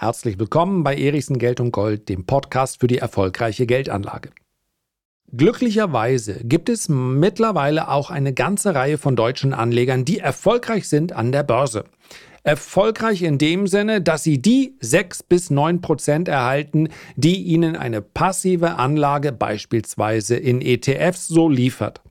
Herzlich 0.00 0.38
willkommen 0.38 0.84
bei 0.84 0.94
Erichsen 0.96 1.40
Geld 1.40 1.58
und 1.58 1.72
Gold, 1.72 2.08
dem 2.08 2.24
Podcast 2.24 2.78
für 2.78 2.86
die 2.86 2.98
erfolgreiche 2.98 3.66
Geldanlage. 3.66 4.30
Glücklicherweise 5.36 6.38
gibt 6.44 6.68
es 6.68 6.88
mittlerweile 6.88 7.88
auch 7.88 8.12
eine 8.12 8.32
ganze 8.32 8.76
Reihe 8.76 8.96
von 8.96 9.16
deutschen 9.16 9.52
Anlegern, 9.52 10.04
die 10.04 10.20
erfolgreich 10.20 10.88
sind 10.88 11.14
an 11.14 11.32
der 11.32 11.42
Börse. 11.42 11.82
Erfolgreich 12.44 13.22
in 13.22 13.38
dem 13.38 13.66
Sinne, 13.66 14.00
dass 14.00 14.22
sie 14.22 14.40
die 14.40 14.76
6 14.78 15.24
bis 15.24 15.50
9 15.50 15.80
Prozent 15.80 16.28
erhalten, 16.28 16.90
die 17.16 17.42
ihnen 17.42 17.74
eine 17.74 18.00
passive 18.00 18.76
Anlage 18.76 19.32
beispielsweise 19.32 20.36
in 20.36 20.62
ETFs 20.62 21.26
so 21.26 21.48
liefert. 21.48 22.02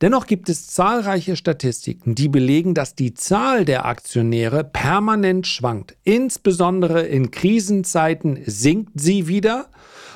Dennoch 0.00 0.26
gibt 0.26 0.48
es 0.48 0.68
zahlreiche 0.68 1.34
Statistiken, 1.34 2.14
die 2.14 2.28
belegen, 2.28 2.72
dass 2.72 2.94
die 2.94 3.14
Zahl 3.14 3.64
der 3.64 3.84
Aktionäre 3.84 4.62
permanent 4.62 5.46
schwankt. 5.48 5.96
Insbesondere 6.04 7.02
in 7.02 7.32
Krisenzeiten 7.32 8.38
sinkt 8.46 8.92
sie 8.94 9.26
wieder. 9.26 9.70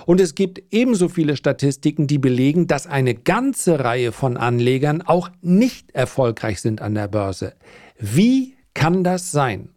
Und 0.07 0.21
es 0.21 0.37
gibt 0.37 0.63
ebenso 0.71 1.09
viele 1.09 1.37
Statistiken, 1.37 2.07
die 2.07 2.19
belegen, 2.19 2.69
dass 2.69 2.87
eine 2.87 3.15
ganze 3.15 3.81
Reihe 3.81 4.13
von 4.13 4.37
Anlegern 4.37 5.03
auch 5.03 5.31
nicht 5.41 5.91
erfolgreich 5.93 6.61
sind 6.61 6.81
an 6.81 6.95
der 6.95 7.09
Börse. 7.09 7.55
Wie 7.99 8.55
kann 8.75 9.03
das 9.03 9.33
sein? 9.33 9.71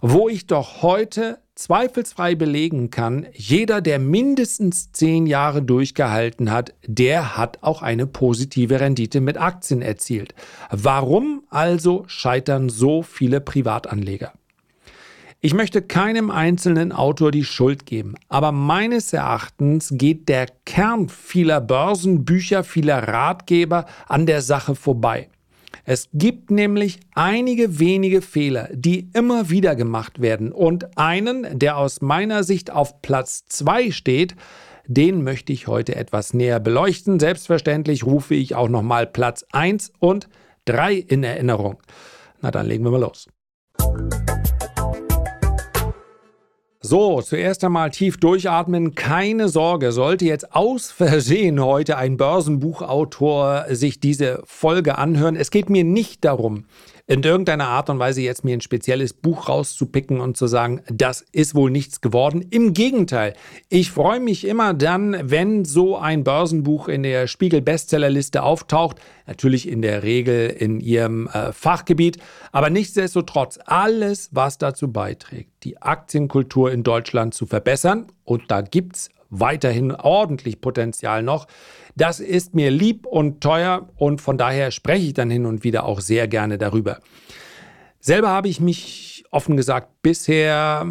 Wo 0.00 0.28
ich 0.28 0.46
doch 0.46 0.82
heute 0.82 1.41
zweifelsfrei 1.62 2.34
belegen 2.34 2.90
kann, 2.90 3.26
jeder, 3.32 3.80
der 3.80 3.98
mindestens 3.98 4.92
zehn 4.92 5.26
Jahre 5.26 5.62
durchgehalten 5.62 6.50
hat, 6.50 6.74
der 6.86 7.36
hat 7.36 7.62
auch 7.62 7.82
eine 7.82 8.06
positive 8.06 8.80
Rendite 8.80 9.20
mit 9.20 9.36
Aktien 9.36 9.80
erzielt. 9.80 10.34
Warum 10.70 11.44
also 11.50 12.04
scheitern 12.08 12.68
so 12.68 13.02
viele 13.02 13.40
Privatanleger? 13.40 14.32
Ich 15.40 15.54
möchte 15.54 15.82
keinem 15.82 16.30
einzelnen 16.30 16.92
Autor 16.92 17.32
die 17.32 17.44
Schuld 17.44 17.84
geben, 17.84 18.14
aber 18.28 18.52
meines 18.52 19.12
Erachtens 19.12 19.90
geht 19.92 20.28
der 20.28 20.46
Kern 20.64 21.08
vieler 21.08 21.60
Börsenbücher, 21.60 22.62
vieler 22.62 23.08
Ratgeber 23.08 23.86
an 24.06 24.26
der 24.26 24.40
Sache 24.40 24.76
vorbei. 24.76 25.28
Es 25.84 26.08
gibt 26.12 26.50
nämlich 26.50 27.00
einige 27.14 27.80
wenige 27.80 28.22
Fehler, 28.22 28.68
die 28.72 29.10
immer 29.14 29.50
wieder 29.50 29.74
gemacht 29.74 30.20
werden. 30.20 30.52
Und 30.52 30.96
einen, 30.96 31.58
der 31.58 31.76
aus 31.76 32.00
meiner 32.00 32.44
Sicht 32.44 32.70
auf 32.70 33.02
Platz 33.02 33.44
2 33.46 33.90
steht, 33.90 34.36
den 34.86 35.24
möchte 35.24 35.52
ich 35.52 35.66
heute 35.66 35.96
etwas 35.96 36.34
näher 36.34 36.60
beleuchten. 36.60 37.18
Selbstverständlich 37.18 38.04
rufe 38.04 38.34
ich 38.34 38.54
auch 38.54 38.68
nochmal 38.68 39.06
Platz 39.06 39.44
1 39.52 39.92
und 39.98 40.28
3 40.66 40.94
in 40.94 41.24
Erinnerung. 41.24 41.82
Na 42.40 42.50
dann 42.50 42.66
legen 42.66 42.84
wir 42.84 42.90
mal 42.90 43.00
los. 43.00 43.28
So, 46.84 47.22
zuerst 47.22 47.62
einmal 47.62 47.90
tief 47.90 48.16
durchatmen. 48.16 48.96
Keine 48.96 49.48
Sorge, 49.48 49.92
sollte 49.92 50.24
jetzt 50.24 50.52
aus 50.52 50.90
Versehen 50.90 51.62
heute 51.62 51.96
ein 51.96 52.16
Börsenbuchautor 52.16 53.66
sich 53.70 54.00
diese 54.00 54.42
Folge 54.46 54.98
anhören. 54.98 55.36
Es 55.36 55.52
geht 55.52 55.70
mir 55.70 55.84
nicht 55.84 56.24
darum, 56.24 56.64
in 57.12 57.22
irgendeiner 57.22 57.68
Art 57.68 57.90
und 57.90 57.98
Weise 57.98 58.22
jetzt 58.22 58.42
mir 58.42 58.56
ein 58.56 58.62
spezielles 58.62 59.12
Buch 59.12 59.46
rauszupicken 59.46 60.18
und 60.18 60.38
zu 60.38 60.46
sagen, 60.46 60.80
das 60.86 61.20
ist 61.32 61.54
wohl 61.54 61.70
nichts 61.70 62.00
geworden. 62.00 62.40
Im 62.48 62.72
Gegenteil, 62.72 63.34
ich 63.68 63.90
freue 63.90 64.18
mich 64.18 64.46
immer 64.46 64.72
dann, 64.72 65.18
wenn 65.22 65.66
so 65.66 65.98
ein 65.98 66.24
Börsenbuch 66.24 66.88
in 66.88 67.02
der 67.02 67.26
Spiegel 67.26 67.60
Bestsellerliste 67.60 68.42
auftaucht. 68.42 68.96
Natürlich 69.26 69.68
in 69.68 69.82
der 69.82 70.02
Regel 70.02 70.48
in 70.48 70.80
ihrem 70.80 71.26
äh, 71.26 71.52
Fachgebiet, 71.52 72.16
aber 72.50 72.70
nichtsdestotrotz 72.70 73.58
alles, 73.66 74.30
was 74.32 74.56
dazu 74.56 74.90
beiträgt, 74.90 75.50
die 75.64 75.82
Aktienkultur 75.82 76.72
in 76.72 76.82
Deutschland 76.82 77.34
zu 77.34 77.44
verbessern. 77.44 78.06
Und 78.24 78.50
da 78.50 78.62
gibt 78.62 78.96
es 78.96 79.10
weiterhin 79.32 79.90
ordentlich 79.92 80.60
Potenzial 80.60 81.22
noch. 81.22 81.48
Das 81.96 82.20
ist 82.20 82.54
mir 82.54 82.70
lieb 82.70 83.06
und 83.06 83.40
teuer 83.40 83.88
und 83.96 84.20
von 84.20 84.38
daher 84.38 84.70
spreche 84.70 85.06
ich 85.06 85.14
dann 85.14 85.30
hin 85.30 85.46
und 85.46 85.64
wieder 85.64 85.84
auch 85.84 86.00
sehr 86.00 86.28
gerne 86.28 86.58
darüber. 86.58 87.00
Selber 87.98 88.28
habe 88.28 88.48
ich 88.48 88.60
mich 88.60 89.24
offen 89.30 89.56
gesagt 89.56 90.02
bisher, 90.02 90.86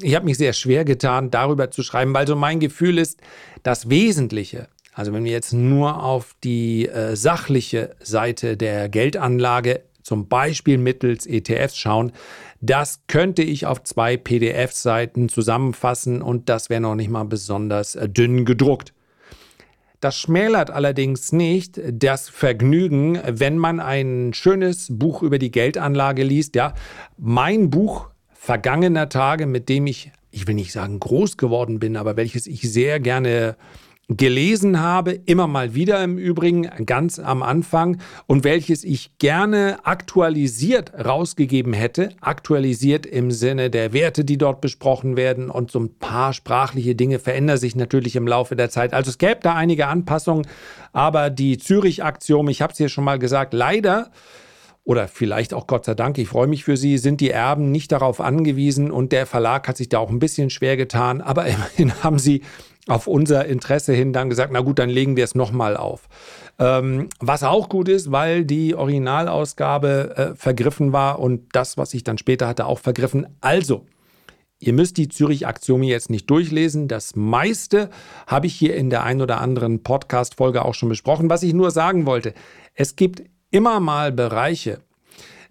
ich 0.00 0.14
habe 0.14 0.24
mich 0.24 0.38
sehr 0.38 0.52
schwer 0.52 0.84
getan, 0.84 1.30
darüber 1.30 1.70
zu 1.70 1.82
schreiben, 1.82 2.14
weil 2.14 2.26
so 2.26 2.36
mein 2.36 2.60
Gefühl 2.60 2.98
ist, 2.98 3.20
das 3.62 3.90
Wesentliche, 3.90 4.68
also 4.94 5.12
wenn 5.12 5.24
wir 5.24 5.32
jetzt 5.32 5.52
nur 5.52 6.02
auf 6.02 6.34
die 6.42 6.88
äh, 6.88 7.16
sachliche 7.16 7.94
Seite 8.00 8.56
der 8.56 8.88
Geldanlage, 8.88 9.82
zum 10.06 10.28
Beispiel 10.28 10.78
mittels 10.78 11.26
ETFs 11.26 11.76
schauen, 11.76 12.12
das 12.60 13.02
könnte 13.08 13.42
ich 13.42 13.66
auf 13.66 13.82
zwei 13.82 14.16
PDF-Seiten 14.16 15.28
zusammenfassen 15.28 16.22
und 16.22 16.48
das 16.48 16.70
wäre 16.70 16.80
noch 16.80 16.94
nicht 16.94 17.10
mal 17.10 17.24
besonders 17.24 17.96
äh, 17.96 18.08
dünn 18.08 18.44
gedruckt. 18.44 18.94
Das 20.00 20.16
schmälert 20.16 20.70
allerdings 20.70 21.32
nicht 21.32 21.80
das 21.90 22.28
Vergnügen, 22.28 23.18
wenn 23.26 23.58
man 23.58 23.80
ein 23.80 24.32
schönes 24.32 24.86
Buch 24.90 25.22
über 25.22 25.40
die 25.40 25.50
Geldanlage 25.50 26.22
liest. 26.22 26.54
Ja, 26.54 26.74
mein 27.16 27.70
Buch 27.70 28.10
vergangener 28.32 29.08
Tage, 29.08 29.46
mit 29.46 29.68
dem 29.68 29.88
ich, 29.88 30.12
ich 30.30 30.46
will 30.46 30.54
nicht 30.54 30.70
sagen 30.70 31.00
groß 31.00 31.36
geworden 31.36 31.80
bin, 31.80 31.96
aber 31.96 32.16
welches 32.16 32.46
ich 32.46 32.60
sehr 32.70 33.00
gerne 33.00 33.56
gelesen 34.08 34.80
habe, 34.80 35.12
immer 35.12 35.48
mal 35.48 35.74
wieder 35.74 36.02
im 36.04 36.16
Übrigen, 36.16 36.70
ganz 36.86 37.18
am 37.18 37.42
Anfang, 37.42 37.98
und 38.26 38.44
welches 38.44 38.84
ich 38.84 39.18
gerne 39.18 39.78
aktualisiert 39.84 40.92
rausgegeben 40.94 41.72
hätte. 41.72 42.10
Aktualisiert 42.20 43.04
im 43.04 43.32
Sinne 43.32 43.68
der 43.68 43.92
Werte, 43.92 44.24
die 44.24 44.38
dort 44.38 44.60
besprochen 44.60 45.16
werden 45.16 45.50
und 45.50 45.72
so 45.72 45.80
ein 45.80 45.98
paar 45.98 46.32
sprachliche 46.32 46.94
Dinge 46.94 47.18
verändern 47.18 47.58
sich 47.58 47.74
natürlich 47.74 48.14
im 48.14 48.28
Laufe 48.28 48.54
der 48.54 48.70
Zeit. 48.70 48.94
Also 48.94 49.10
es 49.10 49.18
gäbe 49.18 49.40
da 49.42 49.54
einige 49.54 49.88
Anpassungen, 49.88 50.46
aber 50.92 51.28
die 51.30 51.58
Zürich-Aktion, 51.58 52.46
ich 52.48 52.62
habe 52.62 52.72
es 52.72 52.78
hier 52.78 52.88
schon 52.88 53.04
mal 53.04 53.18
gesagt, 53.18 53.54
leider 53.54 54.12
oder 54.86 55.08
vielleicht 55.08 55.52
auch 55.52 55.66
Gott 55.66 55.84
sei 55.84 55.94
Dank, 55.94 56.16
ich 56.16 56.28
freue 56.28 56.46
mich 56.46 56.62
für 56.62 56.76
Sie, 56.76 56.96
sind 56.96 57.20
die 57.20 57.30
Erben 57.30 57.72
nicht 57.72 57.90
darauf 57.90 58.20
angewiesen 58.20 58.92
und 58.92 59.10
der 59.10 59.26
Verlag 59.26 59.66
hat 59.66 59.76
sich 59.76 59.88
da 59.88 59.98
auch 59.98 60.10
ein 60.10 60.20
bisschen 60.20 60.48
schwer 60.48 60.76
getan, 60.76 61.20
aber 61.20 61.46
immerhin 61.46 62.02
haben 62.04 62.20
sie 62.20 62.42
auf 62.86 63.08
unser 63.08 63.46
Interesse 63.46 63.92
hin 63.92 64.12
dann 64.12 64.30
gesagt, 64.30 64.52
na 64.52 64.60
gut, 64.60 64.78
dann 64.78 64.88
legen 64.88 65.16
wir 65.16 65.24
es 65.24 65.34
nochmal 65.34 65.76
auf. 65.76 66.08
Ähm, 66.60 67.08
was 67.18 67.42
auch 67.42 67.68
gut 67.68 67.88
ist, 67.88 68.12
weil 68.12 68.44
die 68.44 68.76
Originalausgabe 68.76 70.16
äh, 70.16 70.34
vergriffen 70.36 70.92
war 70.92 71.18
und 71.18 71.48
das, 71.50 71.76
was 71.76 71.92
ich 71.92 72.04
dann 72.04 72.16
später 72.16 72.46
hatte, 72.46 72.64
auch 72.66 72.78
vergriffen. 72.78 73.26
Also, 73.40 73.84
Ihr 74.58 74.72
müsst 74.72 74.96
die 74.96 75.08
Zürich-Aktion 75.08 75.82
jetzt 75.82 76.08
nicht 76.08 76.30
durchlesen. 76.30 76.88
Das 76.88 77.14
meiste 77.14 77.90
habe 78.26 78.46
ich 78.46 78.54
hier 78.54 78.74
in 78.74 78.88
der 78.88 79.02
ein 79.02 79.20
oder 79.20 79.38
anderen 79.38 79.82
Podcast-Folge 79.82 80.64
auch 80.64 80.72
schon 80.72 80.88
besprochen. 80.88 81.28
Was 81.28 81.42
ich 81.42 81.52
nur 81.52 81.70
sagen 81.70 82.06
wollte, 82.06 82.32
es 82.72 82.96
gibt 82.96 83.24
immer 83.50 83.80
mal 83.80 84.12
Bereiche, 84.12 84.80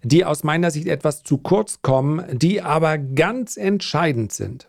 die 0.02 0.24
aus 0.24 0.44
meiner 0.44 0.70
Sicht 0.70 0.86
etwas 0.86 1.22
zu 1.22 1.38
kurz 1.38 1.82
kommen, 1.82 2.24
die 2.38 2.62
aber 2.62 2.98
ganz 2.98 3.56
entscheidend 3.56 4.32
sind 4.32 4.68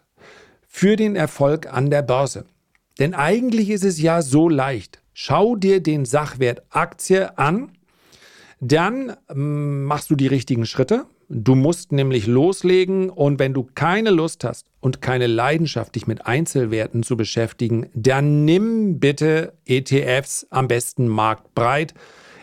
für 0.67 0.95
den 0.95 1.15
Erfolg 1.15 1.71
an 1.71 1.89
der 1.89 2.01
Börse. 2.01 2.45
Denn 2.99 3.13
eigentlich 3.13 3.69
ist 3.69 3.83
es 3.83 4.01
ja 4.01 4.21
so 4.21 4.49
leicht. 4.49 5.01
Schau 5.13 5.55
dir 5.55 5.81
den 5.81 6.05
Sachwert 6.05 6.63
Aktie 6.69 7.38
an, 7.38 7.71
dann 8.59 9.15
ähm, 9.29 9.83
machst 9.83 10.09
du 10.09 10.15
die 10.15 10.27
richtigen 10.27 10.65
Schritte. 10.65 11.05
Du 11.29 11.55
musst 11.55 11.91
nämlich 11.91 12.25
loslegen 12.25 13.09
und 13.09 13.38
wenn 13.38 13.53
du 13.53 13.67
keine 13.75 14.11
Lust 14.11 14.44
hast 14.44 14.67
und 14.79 15.01
keine 15.01 15.27
Leidenschaft, 15.27 15.95
dich 15.95 16.07
mit 16.07 16.25
Einzelwerten 16.25 17.03
zu 17.03 17.17
beschäftigen, 17.17 17.89
dann 17.94 18.45
nimm 18.45 18.99
bitte 18.99 19.53
ETFs 19.65 20.47
am 20.49 20.67
besten 20.67 21.07
marktbreit 21.07 21.94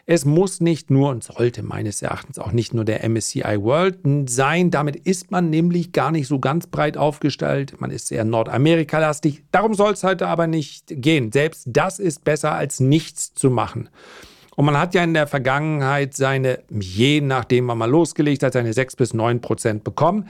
es 0.06 0.26
muss 0.26 0.60
nicht 0.60 0.90
nur 0.90 1.08
und 1.08 1.24
sollte 1.24 1.62
meines 1.62 2.02
Erachtens 2.02 2.38
auch 2.38 2.52
nicht 2.52 2.74
nur 2.74 2.84
der 2.84 3.08
MSCI 3.08 3.62
World 3.62 3.98
sein. 4.26 4.70
Damit 4.70 4.96
ist 4.96 5.30
man 5.30 5.48
nämlich 5.48 5.92
gar 5.92 6.10
nicht 6.10 6.28
so 6.28 6.38
ganz 6.38 6.66
breit 6.66 6.98
aufgestellt. 6.98 7.80
Man 7.80 7.90
ist 7.90 8.08
sehr 8.08 8.24
Nordamerika-lastig. 8.24 9.44
Darum 9.50 9.72
soll 9.72 9.94
es 9.94 10.04
heute 10.04 10.28
aber 10.28 10.46
nicht 10.46 10.84
gehen. 10.88 11.32
Selbst 11.32 11.64
das 11.66 11.98
ist 11.98 12.22
besser 12.22 12.52
als 12.52 12.80
nichts 12.80 13.32
zu 13.32 13.48
machen. 13.48 13.88
Und 14.56 14.66
man 14.66 14.78
hat 14.78 14.94
ja 14.94 15.02
in 15.02 15.14
der 15.14 15.26
Vergangenheit 15.26 16.14
seine, 16.14 16.60
je 16.68 17.22
nachdem 17.22 17.64
man 17.64 17.78
mal 17.78 17.90
losgelegt 17.90 18.42
hat, 18.42 18.52
seine 18.52 18.74
6 18.74 18.96
bis 18.96 19.14
9 19.14 19.40
Prozent 19.40 19.84
bekommen. 19.84 20.28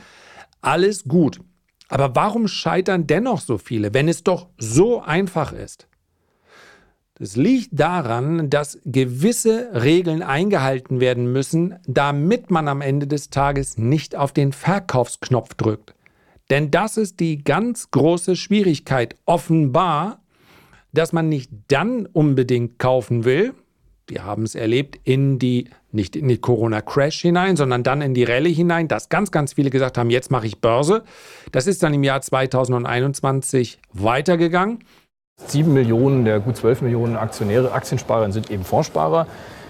Alles 0.61 1.05
gut. 1.05 1.41
Aber 1.89 2.15
warum 2.15 2.47
scheitern 2.47 3.07
dennoch 3.07 3.41
so 3.41 3.59
viele, 3.59 3.93
wenn 3.93 4.09
es 4.09 4.23
doch 4.23 4.47
so 4.57 5.03
einfach 5.03 5.53
ist? 5.53 5.89
Das 7.25 7.37
liegt 7.37 7.71
daran, 7.73 8.51
dass 8.51 8.79
gewisse 8.85 9.71
Regeln 9.73 10.23
eingehalten 10.23 11.01
werden 11.01 11.33
müssen, 11.33 11.77
damit 11.87 12.51
man 12.51 12.69
am 12.69 12.83
Ende 12.83 13.07
des 13.07 13.31
Tages 13.31 13.79
nicht 13.79 14.15
auf 14.15 14.33
den 14.33 14.53
Verkaufsknopf 14.53 15.55
drückt. 15.55 15.95
Denn 16.51 16.71
das 16.71 16.99
ist 16.99 17.21
die 17.21 17.43
ganz 17.43 17.91
große 17.91 18.37
Schwierigkeit. 18.37 19.17
Offenbar, 19.25 20.21
dass 20.93 21.15
man 21.15 21.31
nicht 21.31 21.51
dann 21.69 22.05
unbedingt 22.05 22.79
kaufen 22.79 23.25
will, 23.25 23.55
wir 24.07 24.25
haben 24.25 24.43
es 24.43 24.55
erlebt, 24.55 25.01
in 25.05 25.39
die, 25.39 25.71
nicht 25.91 26.15
in 26.17 26.29
die 26.29 26.37
Corona-Crash 26.37 27.23
hinein, 27.23 27.57
sondern 27.57 27.83
dann 27.83 28.03
in 28.03 28.13
die 28.13 28.25
Rallye 28.25 28.53
hinein, 28.53 28.87
dass 28.87 29.09
ganz, 29.09 29.31
ganz 29.31 29.55
viele 29.55 29.71
gesagt 29.71 29.97
haben, 29.97 30.11
jetzt 30.11 30.31
mache 30.31 30.47
ich 30.47 30.61
Börse. 30.61 31.05
Das 31.53 31.67
ist 31.67 31.83
dann 31.83 31.95
im 31.95 32.05
Jahr 32.05 32.21
2021 32.21 33.79
weitergegangen. 33.95 34.81
Sieben 35.55 35.73
Millionen 35.73 36.25
der 36.25 36.41
gut 36.41 36.57
zwölf 36.57 36.81
Millionen 36.83 37.17
Aktionäre, 37.17 37.71
Aktiensparer 37.71 38.31
sind 38.33 38.51
eben 38.51 38.65
Fondssparer. 38.65 39.29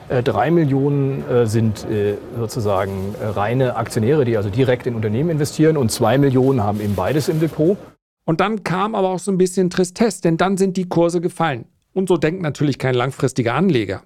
Äh, 0.08 0.22
drei 0.22 0.50
Millionen 0.50 1.28
äh, 1.28 1.46
sind 1.46 1.84
äh, 1.90 2.14
sozusagen 2.38 3.14
reine 3.20 3.76
Aktionäre, 3.76 4.24
die 4.24 4.38
also 4.38 4.48
direkt 4.48 4.86
in 4.86 4.94
Unternehmen 4.94 5.28
investieren 5.28 5.76
und 5.76 5.90
zwei 5.90 6.16
Millionen 6.16 6.62
haben 6.62 6.80
eben 6.80 6.94
beides 6.94 7.28
im 7.28 7.38
Depot. 7.38 7.76
Und 8.24 8.40
dann 8.40 8.64
kam 8.64 8.94
aber 8.94 9.10
auch 9.10 9.18
so 9.18 9.30
ein 9.30 9.36
bisschen 9.36 9.68
Tristesse, 9.68 10.22
denn 10.22 10.38
dann 10.38 10.56
sind 10.56 10.78
die 10.78 10.88
Kurse 10.88 11.20
gefallen. 11.20 11.66
Und 11.92 12.08
so 12.08 12.16
denkt 12.16 12.40
natürlich 12.40 12.78
kein 12.78 12.94
langfristiger 12.94 13.54
Anleger. 13.54 14.02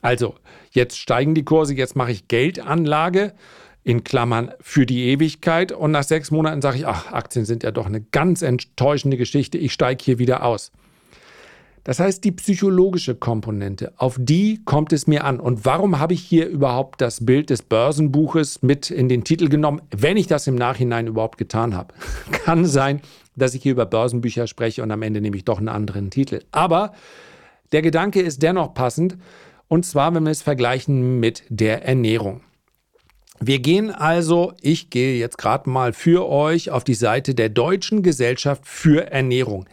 Also, 0.00 0.34
jetzt 0.70 0.98
steigen 0.98 1.34
die 1.34 1.44
Kurse, 1.44 1.74
jetzt 1.74 1.94
mache 1.94 2.12
ich 2.12 2.28
Geldanlage 2.28 3.34
in 3.84 4.04
Klammern 4.04 4.52
für 4.60 4.86
die 4.86 5.08
Ewigkeit 5.08 5.72
und 5.72 5.90
nach 5.90 6.04
sechs 6.04 6.30
Monaten 6.30 6.62
sage 6.62 6.78
ich, 6.78 6.86
ach, 6.86 7.12
Aktien 7.12 7.44
sind 7.44 7.62
ja 7.62 7.70
doch 7.70 7.86
eine 7.86 8.00
ganz 8.00 8.40
enttäuschende 8.40 9.18
Geschichte, 9.18 9.58
ich 9.58 9.72
steige 9.72 10.02
hier 10.02 10.18
wieder 10.18 10.42
aus. 10.44 10.72
Das 11.88 12.00
heißt, 12.00 12.22
die 12.22 12.32
psychologische 12.32 13.14
Komponente, 13.14 13.94
auf 13.96 14.18
die 14.20 14.60
kommt 14.66 14.92
es 14.92 15.06
mir 15.06 15.24
an. 15.24 15.40
Und 15.40 15.64
warum 15.64 15.98
habe 15.98 16.12
ich 16.12 16.20
hier 16.20 16.46
überhaupt 16.46 17.00
das 17.00 17.24
Bild 17.24 17.48
des 17.48 17.62
Börsenbuches 17.62 18.60
mit 18.60 18.90
in 18.90 19.08
den 19.08 19.24
Titel 19.24 19.48
genommen, 19.48 19.80
wenn 19.96 20.18
ich 20.18 20.26
das 20.26 20.46
im 20.46 20.54
Nachhinein 20.54 21.06
überhaupt 21.06 21.38
getan 21.38 21.74
habe? 21.74 21.94
Kann 22.30 22.66
sein, 22.66 23.00
dass 23.36 23.54
ich 23.54 23.62
hier 23.62 23.72
über 23.72 23.86
Börsenbücher 23.86 24.46
spreche 24.46 24.82
und 24.82 24.90
am 24.90 25.00
Ende 25.00 25.22
nehme 25.22 25.38
ich 25.38 25.46
doch 25.46 25.56
einen 25.56 25.70
anderen 25.70 26.10
Titel. 26.10 26.42
Aber 26.50 26.92
der 27.72 27.80
Gedanke 27.80 28.20
ist 28.20 28.42
dennoch 28.42 28.74
passend, 28.74 29.16
und 29.68 29.86
zwar, 29.86 30.14
wenn 30.14 30.24
wir 30.24 30.30
es 30.30 30.42
vergleichen 30.42 31.20
mit 31.20 31.44
der 31.48 31.86
Ernährung. 31.86 32.42
Wir 33.40 33.60
gehen 33.60 33.90
also, 33.90 34.52
ich 34.60 34.90
gehe 34.90 35.18
jetzt 35.18 35.38
gerade 35.38 35.70
mal 35.70 35.94
für 35.94 36.28
euch 36.28 36.70
auf 36.70 36.84
die 36.84 36.92
Seite 36.92 37.34
der 37.34 37.48
Deutschen 37.48 38.02
Gesellschaft 38.02 38.66
für 38.66 39.10
Ernährung. 39.10 39.64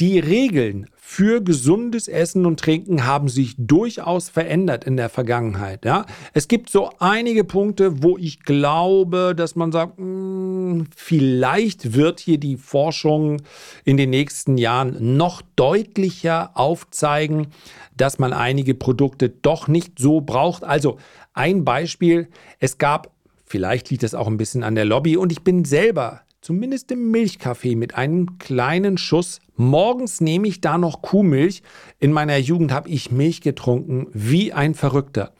Die 0.00 0.18
Regeln 0.18 0.86
für 1.12 1.42
gesundes 1.42 2.06
Essen 2.06 2.46
und 2.46 2.60
Trinken 2.60 3.04
haben 3.04 3.28
sich 3.28 3.56
durchaus 3.58 4.28
verändert 4.28 4.84
in 4.84 4.96
der 4.96 5.08
Vergangenheit. 5.08 5.84
Ja? 5.84 6.06
Es 6.34 6.46
gibt 6.46 6.70
so 6.70 6.90
einige 7.00 7.42
Punkte, 7.42 8.04
wo 8.04 8.16
ich 8.16 8.44
glaube, 8.44 9.34
dass 9.36 9.56
man 9.56 9.72
sagt, 9.72 9.98
mh, 9.98 10.04
hm, 10.04 10.86
vielleicht 10.94 11.94
wird 11.94 12.20
hier 12.20 12.38
die 12.38 12.56
Forschung 12.56 13.42
in 13.84 13.96
den 13.96 14.10
nächsten 14.10 14.56
Jahren 14.56 15.16
noch 15.16 15.42
deutlicher 15.56 16.52
aufzeigen, 16.54 17.48
dass 17.96 18.20
man 18.20 18.32
einige 18.32 18.76
Produkte 18.76 19.30
doch 19.30 19.66
nicht 19.66 19.98
so 19.98 20.20
braucht. 20.20 20.62
Also 20.62 20.98
ein 21.34 21.64
Beispiel, 21.64 22.28
es 22.60 22.78
gab, 22.78 23.10
vielleicht 23.44 23.90
liegt 23.90 24.04
es 24.04 24.14
auch 24.14 24.28
ein 24.28 24.36
bisschen 24.36 24.62
an 24.62 24.76
der 24.76 24.84
Lobby 24.84 25.16
und 25.16 25.32
ich 25.32 25.42
bin 25.42 25.64
selber 25.64 26.20
zumindest 26.40 26.90
im 26.90 27.10
Milchkaffee 27.10 27.76
mit 27.76 27.94
einem 27.94 28.38
kleinen 28.38 28.98
Schuss. 28.98 29.40
Morgens 29.56 30.20
nehme 30.20 30.48
ich 30.48 30.60
da 30.60 30.78
noch 30.78 31.02
Kuhmilch. 31.02 31.62
In 31.98 32.12
meiner 32.12 32.38
Jugend 32.38 32.72
habe 32.72 32.88
ich 32.88 33.10
Milch 33.10 33.40
getrunken 33.40 34.06
wie 34.12 34.52
ein 34.52 34.74
Verrückter. 34.74 35.32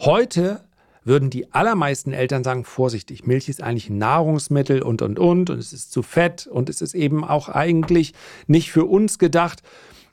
Heute 0.00 0.64
würden 1.04 1.30
die 1.30 1.52
allermeisten 1.52 2.12
Eltern 2.12 2.44
sagen, 2.44 2.64
vorsichtig, 2.64 3.26
Milch 3.26 3.48
ist 3.48 3.62
eigentlich 3.62 3.90
ein 3.90 3.98
Nahrungsmittel 3.98 4.82
und, 4.82 5.02
und, 5.02 5.18
und, 5.18 5.50
und 5.50 5.58
es 5.58 5.72
ist 5.72 5.90
zu 5.90 6.02
fett 6.02 6.46
und 6.46 6.68
es 6.68 6.80
ist 6.80 6.94
eben 6.94 7.24
auch 7.24 7.48
eigentlich 7.48 8.12
nicht 8.46 8.70
für 8.70 8.84
uns 8.84 9.18
gedacht. 9.18 9.62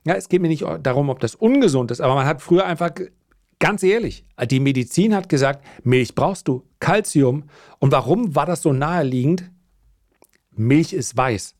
Ja, 0.06 0.16
es 0.16 0.30
geht 0.30 0.42
mir 0.42 0.48
nicht 0.48 0.66
darum, 0.82 1.10
ob 1.10 1.20
das 1.20 1.36
ungesund 1.36 1.92
ist, 1.92 2.02
aber 2.02 2.16
man 2.16 2.26
hat 2.26 2.42
früher 2.42 2.66
einfach, 2.66 2.92
ganz 3.60 3.84
ehrlich, 3.84 4.24
die 4.50 4.60
Medizin 4.60 5.14
hat 5.14 5.30
gesagt, 5.30 5.64
Milch 5.84 6.16
brauchst 6.16 6.48
du, 6.48 6.64
Kalzium. 6.80 7.44
Und 7.78 7.92
warum 7.92 8.34
war 8.34 8.46
das 8.46 8.64
so 8.64 8.74
naheliegend? 8.74 9.52
Milch 10.60 10.94
ist 10.94 11.18
weiß. 11.18 11.56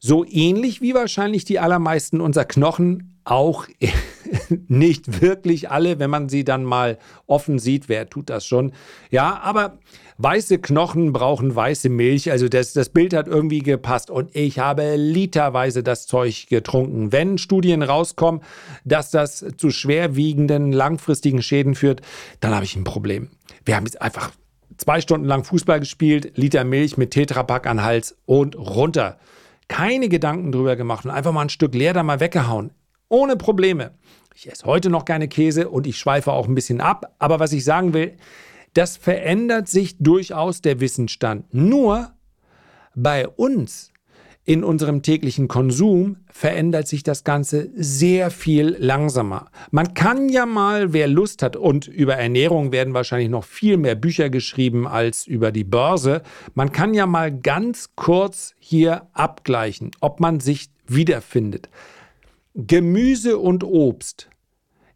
So 0.00 0.24
ähnlich 0.24 0.80
wie 0.80 0.94
wahrscheinlich 0.94 1.44
die 1.44 1.58
allermeisten 1.58 2.20
unserer 2.20 2.44
Knochen 2.44 3.18
auch 3.24 3.66
nicht 4.68 5.20
wirklich 5.20 5.70
alle, 5.70 5.98
wenn 5.98 6.10
man 6.10 6.28
sie 6.28 6.44
dann 6.44 6.64
mal 6.64 6.98
offen 7.26 7.58
sieht, 7.58 7.88
wer 7.88 8.08
tut 8.08 8.30
das 8.30 8.46
schon? 8.46 8.72
Ja, 9.10 9.40
aber 9.40 9.78
weiße 10.18 10.58
Knochen 10.58 11.12
brauchen 11.12 11.54
weiße 11.54 11.88
Milch, 11.88 12.30
also 12.30 12.48
das, 12.48 12.72
das 12.72 12.88
Bild 12.88 13.12
hat 13.12 13.28
irgendwie 13.28 13.60
gepasst 13.60 14.10
und 14.10 14.34
ich 14.34 14.58
habe 14.58 14.96
literweise 14.96 15.82
das 15.82 16.06
Zeug 16.06 16.46
getrunken. 16.48 17.12
Wenn 17.12 17.38
Studien 17.38 17.82
rauskommen, 17.82 18.42
dass 18.84 19.10
das 19.10 19.44
zu 19.56 19.70
schwerwiegenden 19.70 20.72
langfristigen 20.72 21.42
Schäden 21.42 21.74
führt, 21.74 22.00
dann 22.40 22.54
habe 22.54 22.64
ich 22.64 22.76
ein 22.76 22.84
Problem. 22.84 23.30
Wir 23.64 23.76
haben 23.76 23.84
jetzt 23.84 24.00
einfach 24.00 24.30
zwei 24.78 25.00
Stunden 25.00 25.26
lang 25.26 25.44
Fußball 25.44 25.80
gespielt, 25.80 26.32
Liter 26.36 26.64
Milch 26.64 26.96
mit 26.96 27.10
Tetrapack 27.10 27.66
an 27.66 27.82
Hals 27.82 28.16
und 28.24 28.56
runter. 28.56 29.18
Keine 29.68 30.08
Gedanken 30.08 30.50
drüber 30.50 30.76
gemacht 30.76 31.04
und 31.04 31.10
einfach 31.10 31.32
mal 31.32 31.42
ein 31.42 31.48
Stück 31.50 31.74
leer 31.74 31.92
da 31.92 32.02
mal 32.02 32.20
weggehauen. 32.20 32.70
Ohne 33.08 33.36
Probleme. 33.36 33.92
Ich 34.34 34.50
esse 34.50 34.64
heute 34.64 34.88
noch 34.88 35.04
keine 35.04 35.28
Käse 35.28 35.68
und 35.68 35.86
ich 35.86 35.98
schweife 35.98 36.32
auch 36.32 36.46
ein 36.46 36.54
bisschen 36.54 36.80
ab. 36.80 37.14
Aber 37.18 37.40
was 37.40 37.52
ich 37.52 37.64
sagen 37.64 37.92
will, 37.92 38.16
das 38.72 38.96
verändert 38.96 39.68
sich 39.68 39.98
durchaus 39.98 40.62
der 40.62 40.80
Wissensstand. 40.80 41.52
Nur 41.52 42.12
bei 42.94 43.26
uns 43.26 43.92
in 44.48 44.64
unserem 44.64 45.02
täglichen 45.02 45.46
Konsum 45.46 46.16
verändert 46.30 46.88
sich 46.88 47.02
das 47.02 47.22
Ganze 47.22 47.68
sehr 47.74 48.30
viel 48.30 48.76
langsamer. 48.78 49.50
Man 49.70 49.92
kann 49.92 50.30
ja 50.30 50.46
mal, 50.46 50.94
wer 50.94 51.06
Lust 51.06 51.42
hat, 51.42 51.54
und 51.54 51.86
über 51.86 52.14
Ernährung 52.14 52.72
werden 52.72 52.94
wahrscheinlich 52.94 53.28
noch 53.28 53.44
viel 53.44 53.76
mehr 53.76 53.94
Bücher 53.94 54.30
geschrieben 54.30 54.86
als 54.86 55.26
über 55.26 55.52
die 55.52 55.64
Börse, 55.64 56.22
man 56.54 56.72
kann 56.72 56.94
ja 56.94 57.04
mal 57.04 57.30
ganz 57.30 57.90
kurz 57.94 58.54
hier 58.58 59.02
abgleichen, 59.12 59.90
ob 60.00 60.18
man 60.18 60.40
sich 60.40 60.70
wiederfindet. 60.86 61.68
Gemüse 62.54 63.36
und 63.36 63.64
Obst 63.64 64.30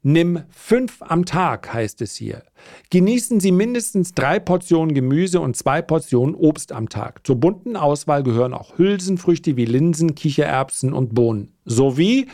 Nimm 0.05 0.41
fünf 0.51 1.01
am 1.01 1.25
Tag, 1.25 1.73
heißt 1.73 2.03
es 2.03 2.17
hier. 2.17 2.43
Genießen 2.91 3.39
Sie 3.39 3.53
mindestens 3.53 4.13
drei 4.15 4.41
Portionen 4.41 4.95
Gemüse 4.95 5.41
und 5.41 5.57
zwei 5.57 5.81
Portionen 5.81 6.35
Obst 6.35 6.73
am 6.73 6.89
Tag. 6.89 7.25
Zur 7.25 7.37
bunten 7.37 7.77
Auswahl 7.77 8.25
gehören 8.25 8.53
auch 8.53 8.79
Hülsenfrüchte 8.79 9.57
wie 9.57 9.65
Linsen, 9.65 10.17
Kichererbsen 10.17 10.93
und 10.93 11.15
Bohnen. 11.15 11.53
Sowie 11.65 12.27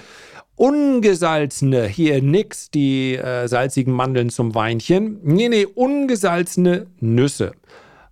ungesalzene, 0.56 1.87
hier 1.87 2.23
nix 2.23 2.70
die 2.70 3.17
äh, 3.17 3.47
salzigen 3.47 3.93
Mandeln 3.93 4.31
zum 4.31 4.55
Weinchen. 4.55 5.21
Nee, 5.23 5.50
nee, 5.50 5.67
ungesalzene 5.67 6.87
Nüsse. 7.00 7.53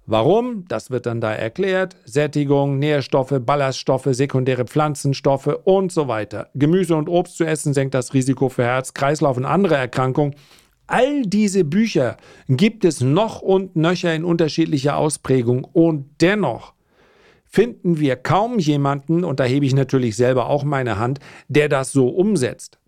Warum? 0.08 0.64
Das 0.68 0.90
wird 0.90 1.06
dann 1.06 1.20
da 1.20 1.32
erklärt. 1.32 1.96
Sättigung, 2.04 2.78
Nährstoffe, 2.78 3.34
Ballaststoffe, 3.40 4.08
sekundäre 4.12 4.64
Pflanzenstoffe 4.64 5.58
und 5.64 5.90
so 5.90 6.06
weiter. 6.06 6.48
Gemüse 6.54 6.94
und 6.94 7.08
Obst 7.08 7.36
zu 7.36 7.44
essen 7.44 7.74
senkt 7.74 7.94
das 7.94 8.14
Risiko 8.14 8.48
für 8.48 8.62
Herz, 8.62 8.94
Kreislauf 8.94 9.36
und 9.36 9.44
andere 9.44 9.76
Erkrankungen. 9.76 10.36
All 10.86 11.22
diese 11.22 11.64
Bücher 11.64 12.16
gibt 12.48 12.84
es 12.84 13.00
noch 13.00 13.42
und 13.42 13.74
nöcher 13.74 14.14
in 14.14 14.24
unterschiedlicher 14.24 14.96
Ausprägung 14.96 15.64
und 15.64 16.06
dennoch 16.20 16.74
finden 17.44 17.98
wir 17.98 18.14
kaum 18.14 18.58
jemanden, 18.60 19.24
und 19.24 19.40
da 19.40 19.44
hebe 19.44 19.66
ich 19.66 19.74
natürlich 19.74 20.14
selber 20.14 20.48
auch 20.48 20.62
meine 20.62 20.98
Hand, 20.98 21.18
der 21.48 21.68
das 21.68 21.90
so 21.90 22.08
umsetzt. 22.08 22.78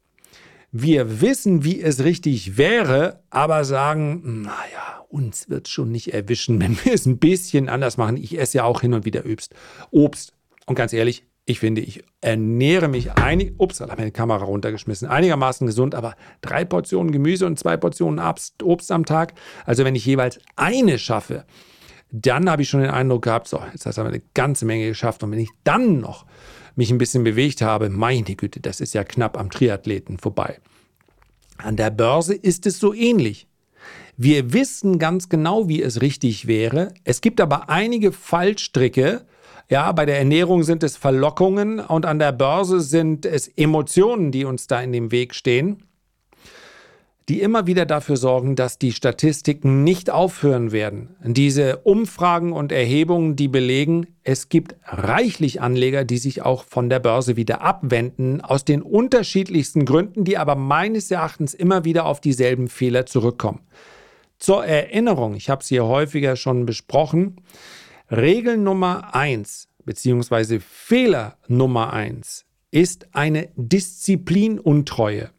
Wir 0.71 1.21
wissen, 1.21 1.65
wie 1.65 1.81
es 1.81 2.05
richtig 2.05 2.59
wäre, 2.59 3.21
aber 3.31 3.65
sagen, 3.65 4.43
naja, 4.43 4.98
uns 5.09 5.49
wird 5.49 5.69
schon 5.69 5.91
nicht 5.91 6.13
erwischen, 6.13 6.61
wenn 6.61 6.77
wir 6.85 6.95
es 6.95 7.07
ein 7.07 7.19
bisschen 7.19 7.69
anders 7.69 7.97
machen. 7.97 8.17
Ich 8.17 8.39
esse 8.39 8.59
ja 8.59 8.65
auch 8.65 8.81
hin 8.81 8.95
und 8.95 9.05
wieder 9.05 9.25
Obst. 9.27 9.55
Obst. 9.91 10.33
Und 10.67 10.75
ganz 10.75 10.93
ehrlich, 10.93 11.25
ich 11.49 11.61
finde, 11.61 11.81
ich 11.81 12.05
ernähre 12.21 12.89
mich 12.89 13.13
einig, 13.13 13.55
ups, 13.57 13.81
habe 13.81 13.95
meine 13.97 14.13
Kamera 14.13 14.45
runtergeschmissen, 14.45 15.09
einigermaßen 15.09 15.67
gesund, 15.67 15.95
aber 15.95 16.15
drei 16.43 16.67
Portionen 16.67 17.11
Gemüse 17.11 17.47
und 17.47 17.59
zwei 17.59 17.79
Portionen 17.79 18.23
Obst 18.63 18.93
am 18.93 19.07
Tag. 19.07 19.33
Also 19.65 19.83
wenn 19.87 19.95
ich 19.95 20.05
jeweils 20.05 20.39
eine 20.57 20.99
schaffe, 20.99 21.47
dann 22.11 22.51
habe 22.51 22.61
ich 22.61 22.69
schon 22.69 22.83
den 22.83 22.91
Eindruck 22.91 23.23
gehabt, 23.23 23.49
so, 23.49 23.63
jetzt 23.73 23.87
hast 23.87 23.97
du 23.97 24.03
eine 24.03 24.21
ganze 24.35 24.67
Menge 24.67 24.89
geschafft. 24.89 25.23
Und 25.23 25.31
wenn 25.31 25.39
ich 25.39 25.49
dann 25.65 26.01
noch 26.01 26.27
mich 26.77 26.91
ein 26.91 26.99
bisschen 26.99 27.25
bewegt 27.25 27.63
habe, 27.63 27.89
meine 27.89 28.37
Güte, 28.37 28.61
das 28.61 28.83
ist 28.83 28.93
ja 28.93 29.03
knapp 29.03 29.39
am 29.39 29.51
Triathleten 29.51 30.19
vorbei. 30.19 30.61
An 31.57 31.77
der 31.77 31.91
Börse 31.91 32.35
ist 32.35 32.67
es 32.67 32.79
so 32.79 32.93
ähnlich. 32.93 33.48
Wir 34.21 34.53
wissen 34.53 34.99
ganz 34.99 35.29
genau, 35.29 35.69
wie 35.69 35.81
es 35.81 36.03
richtig 36.03 36.49
wäre. 36.49 36.93
Es 37.05 37.21
gibt 37.21 37.41
aber 37.41 37.71
einige 37.71 38.11
Fallstricke. 38.11 39.25
Ja, 39.71 39.93
bei 39.93 40.07
der 40.07 40.19
Ernährung 40.19 40.65
sind 40.65 40.83
es 40.83 40.97
Verlockungen 40.97 41.79
und 41.79 42.05
an 42.05 42.19
der 42.19 42.33
Börse 42.33 42.81
sind 42.81 43.25
es 43.25 43.47
Emotionen, 43.47 44.33
die 44.33 44.45
uns 44.45 44.67
da 44.67 44.81
in 44.81 44.93
dem 44.93 45.13
Weg 45.13 45.37
stehen. 45.37 45.85
die 47.29 47.43
immer 47.43 47.67
wieder 47.67 47.85
dafür 47.85 48.17
sorgen, 48.17 48.57
dass 48.57 48.79
die 48.79 48.93
Statistiken 48.93 49.85
nicht 49.85 50.09
aufhören 50.11 50.73
werden. 50.73 51.15
Diese 51.23 51.77
Umfragen 51.79 52.53
und 52.53 52.73
Erhebungen, 52.73 53.37
die 53.37 53.49
belegen, 53.49 54.07
es 54.25 54.49
gibt 54.49 54.75
reichlich 54.87 55.61
Anleger, 55.61 56.05
die 56.05 56.17
sich 56.17 56.41
auch 56.43 56.65
von 56.65 56.89
der 56.89 57.01
Börse 57.01 57.37
wieder 57.37 57.61
abwenden, 57.61 58.41
aus 58.41 58.65
den 58.65 58.81
unterschiedlichsten 58.81 59.85
Gründen, 59.85 60.25
die 60.25 60.39
aber 60.39 60.55
meines 60.55 61.11
Erachtens 61.11 61.53
immer 61.53 61.85
wieder 61.85 62.07
auf 62.07 62.21
dieselben 62.21 62.69
Fehler 62.69 63.05
zurückkommen. 63.05 63.61
Zur 64.39 64.65
Erinnerung, 64.65 65.35
ich 65.35 65.51
habe 65.51 65.63
es 65.63 65.69
hier 65.69 65.85
häufiger 65.85 66.37
schon 66.37 66.67
besprochen, 66.67 67.41
Regel 68.11 68.57
Nummer 68.57 69.15
eins 69.15 69.69
beziehungsweise 69.89 70.61
Fehler 70.61 71.39
Nummer 71.49 71.95
eins 71.95 72.45
ist 72.71 73.09
eine 73.13 73.49
Disziplinuntreue. 73.57 75.31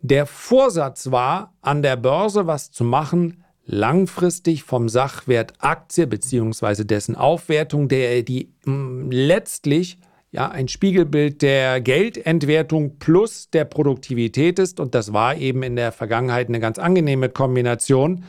Der 0.00 0.24
Vorsatz 0.24 1.10
war, 1.10 1.52
an 1.60 1.82
der 1.82 1.96
Börse 1.96 2.46
was 2.46 2.70
zu 2.70 2.82
machen, 2.82 3.44
langfristig 3.66 4.62
vom 4.62 4.88
Sachwert 4.88 5.52
Aktie 5.58 6.06
bzw. 6.06 6.84
dessen 6.84 7.14
Aufwertung, 7.14 7.88
der 7.88 8.22
die 8.22 8.54
mh, 8.64 8.72
mm, 8.72 9.10
letztlich 9.10 9.98
ja 10.36 10.50
ein 10.50 10.68
Spiegelbild 10.68 11.40
der 11.40 11.80
Geldentwertung 11.80 12.98
plus 12.98 13.48
der 13.50 13.64
Produktivität 13.64 14.58
ist 14.58 14.80
und 14.80 14.94
das 14.94 15.12
war 15.12 15.34
eben 15.36 15.62
in 15.62 15.76
der 15.76 15.92
Vergangenheit 15.92 16.48
eine 16.48 16.60
ganz 16.60 16.78
angenehme 16.78 17.30
Kombination. 17.30 18.24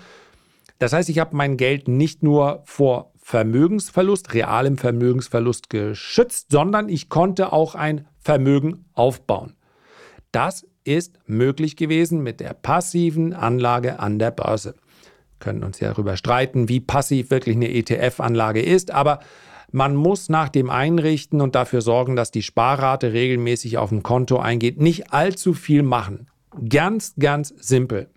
Das 0.79 0.93
heißt, 0.93 1.09
ich 1.09 1.19
habe 1.19 1.35
mein 1.35 1.57
Geld 1.57 1.87
nicht 1.89 2.23
nur 2.23 2.63
vor 2.65 3.11
Vermögensverlust, 3.17 4.33
realem 4.33 4.77
Vermögensverlust 4.77 5.69
geschützt, 5.69 6.47
sondern 6.49 6.87
ich 6.87 7.09
konnte 7.09 7.51
auch 7.51 7.75
ein 7.75 8.07
Vermögen 8.19 8.85
aufbauen. 8.93 9.57
Das 10.31 10.65
ist 10.85 11.19
möglich 11.25 11.75
gewesen 11.75 12.23
mit 12.23 12.39
der 12.39 12.53
passiven 12.53 13.33
Anlage 13.33 13.99
an 13.99 14.17
der 14.17 14.31
Börse. 14.31 14.75
Wir 14.75 15.39
können 15.39 15.63
uns 15.65 15.81
ja 15.81 15.89
darüber 15.89 16.15
streiten, 16.15 16.69
wie 16.69 16.79
passiv 16.79 17.31
wirklich 17.31 17.57
eine 17.57 17.69
ETF-Anlage 17.69 18.61
ist, 18.61 18.91
aber 18.91 19.19
man 19.71 19.95
muss 19.95 20.29
nach 20.29 20.49
dem 20.49 20.69
Einrichten 20.69 21.41
und 21.41 21.55
dafür 21.55 21.81
sorgen, 21.81 22.15
dass 22.15 22.31
die 22.31 22.43
Sparrate 22.43 23.13
regelmäßig 23.13 23.77
auf 23.77 23.89
dem 23.89 24.03
Konto 24.03 24.37
eingeht, 24.37 24.79
nicht 24.79 25.13
allzu 25.13 25.53
viel 25.53 25.83
machen. 25.83 26.27
Ganz, 26.69 27.13
ganz 27.19 27.53
simpel. 27.57 28.09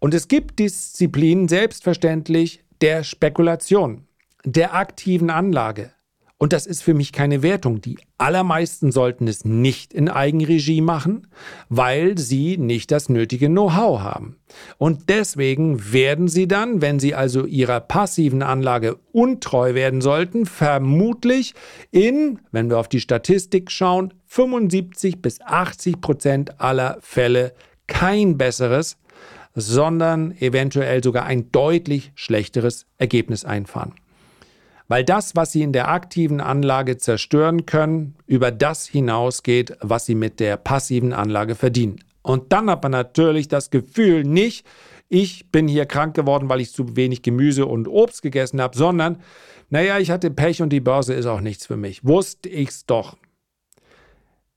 Und 0.00 0.14
es 0.14 0.28
gibt 0.28 0.58
Disziplinen 0.58 1.48
selbstverständlich 1.48 2.62
der 2.80 3.04
Spekulation, 3.04 4.06
der 4.44 4.74
aktiven 4.74 5.30
Anlage, 5.30 5.92
und 6.40 6.52
das 6.52 6.66
ist 6.66 6.84
für 6.84 6.94
mich 6.94 7.12
keine 7.12 7.42
Wertung. 7.42 7.80
Die 7.80 7.98
allermeisten 8.16 8.92
sollten 8.92 9.26
es 9.26 9.44
nicht 9.44 9.92
in 9.92 10.08
Eigenregie 10.08 10.80
machen, 10.80 11.26
weil 11.68 12.16
sie 12.16 12.56
nicht 12.56 12.92
das 12.92 13.08
nötige 13.08 13.48
Know-how 13.48 14.00
haben. 14.00 14.36
Und 14.78 15.08
deswegen 15.08 15.92
werden 15.92 16.28
sie 16.28 16.46
dann, 16.46 16.80
wenn 16.80 17.00
sie 17.00 17.16
also 17.16 17.44
ihrer 17.44 17.80
passiven 17.80 18.42
Anlage 18.42 18.98
untreu 19.10 19.74
werden 19.74 20.00
sollten, 20.00 20.46
vermutlich 20.46 21.54
in, 21.90 22.38
wenn 22.52 22.70
wir 22.70 22.78
auf 22.78 22.88
die 22.88 23.00
Statistik 23.00 23.72
schauen, 23.72 24.14
75 24.26 25.20
bis 25.20 25.40
80 25.40 26.00
Prozent 26.00 26.60
aller 26.60 26.98
Fälle 27.00 27.52
kein 27.88 28.38
besseres, 28.38 28.96
sondern 29.56 30.30
eventuell 30.38 31.02
sogar 31.02 31.24
ein 31.24 31.50
deutlich 31.50 32.12
schlechteres 32.14 32.86
Ergebnis 32.96 33.44
einfahren 33.44 33.94
weil 34.88 35.04
das, 35.04 35.36
was 35.36 35.52
sie 35.52 35.62
in 35.62 35.72
der 35.72 35.88
aktiven 35.88 36.40
Anlage 36.40 36.96
zerstören 36.96 37.66
können, 37.66 38.16
über 38.26 38.50
das 38.50 38.86
hinausgeht, 38.86 39.76
was 39.80 40.06
sie 40.06 40.14
mit 40.14 40.40
der 40.40 40.56
passiven 40.56 41.12
Anlage 41.12 41.54
verdienen. 41.54 42.00
Und 42.22 42.52
dann 42.52 42.68
hat 42.70 42.82
man 42.82 42.92
natürlich 42.92 43.48
das 43.48 43.70
Gefühl 43.70 44.24
nicht, 44.24 44.66
ich 45.08 45.50
bin 45.50 45.68
hier 45.68 45.86
krank 45.86 46.14
geworden, 46.14 46.48
weil 46.48 46.60
ich 46.60 46.72
zu 46.72 46.96
wenig 46.96 47.22
Gemüse 47.22 47.66
und 47.66 47.88
Obst 47.88 48.22
gegessen 48.22 48.60
habe, 48.60 48.76
sondern, 48.76 49.22
naja, 49.70 49.98
ich 49.98 50.10
hatte 50.10 50.30
Pech 50.30 50.60
und 50.60 50.70
die 50.70 50.80
Börse 50.80 51.14
ist 51.14 51.26
auch 51.26 51.40
nichts 51.40 51.66
für 51.66 51.76
mich. 51.76 52.04
Wusste 52.04 52.48
ich's 52.48 52.84
doch. 52.84 53.16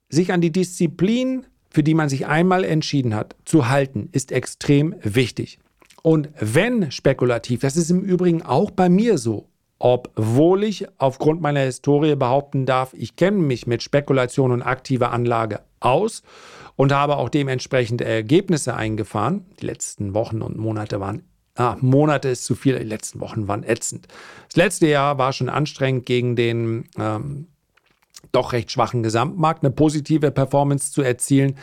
Sich 0.10 0.34
an 0.34 0.42
die 0.42 0.52
Disziplin, 0.52 1.46
für 1.70 1.84
die 1.84 1.94
man 1.94 2.10
sich 2.10 2.28
einmal 2.28 2.66
entschieden 2.66 3.16
hat, 3.16 3.36
zu 3.46 3.70
halten, 3.70 4.10
ist 4.12 4.34
extrem 4.34 4.96
wichtig. 5.02 5.60
Und 6.04 6.30
wenn 6.40 6.92
spekulativ, 6.92 7.62
das 7.62 7.78
ist 7.78 7.92
im 7.92 8.02
Übrigen 8.02 8.42
auch 8.42 8.72
bei 8.72 8.90
mir 8.90 9.18
so, 9.18 9.51
obwohl 9.84 10.64
ich 10.64 10.86
aufgrund 11.00 11.42
meiner 11.42 11.62
Historie 11.62 12.16
behaupten 12.16 12.68
darf, 12.68 12.94
ich 12.94 13.16
kenne 13.16 13.40
mich 13.40 13.66
mit 13.66 13.82
Spekulation 13.82 14.52
und 14.52 14.62
aktiver 14.62 15.12
Anlage 15.12 15.62
aus 15.80 16.22
und 16.76 16.94
habe 16.94 17.18
auch 17.18 17.30
dementsprechend 17.30 18.00
Ergebnisse 18.00 18.76
eingefahren. 18.76 19.44
Die 19.60 19.66
letzten 19.66 20.14
Wochen 20.14 20.44
und 20.44 20.56
Monate 20.56 21.00
waren, 21.00 21.24
ah, 21.56 21.78
Monate 21.82 22.30
ist 22.30 22.46
zu 22.46 22.54
viel, 22.54 22.78
die 22.78 22.86
letzten 22.86 23.22
Wochen 23.22 23.48
waren 23.48 23.64
ätzend. 23.64 24.08
Das 24.50 24.56
letzte 24.56 24.86
Jahr 24.86 25.18
war 25.18 25.34
schon 25.34 25.50
anstrengend 25.50 26.06
gegen 26.06 26.36
den 26.36 26.88
ähm, 27.00 27.48
doch 28.32 28.54
recht 28.54 28.70
schwachen 28.70 29.02
Gesamtmarkt 29.02 29.64
eine 29.64 29.72
positive 29.72 30.30
Performance 30.30 30.92
zu 30.92 31.02
erzielen. 31.02 31.56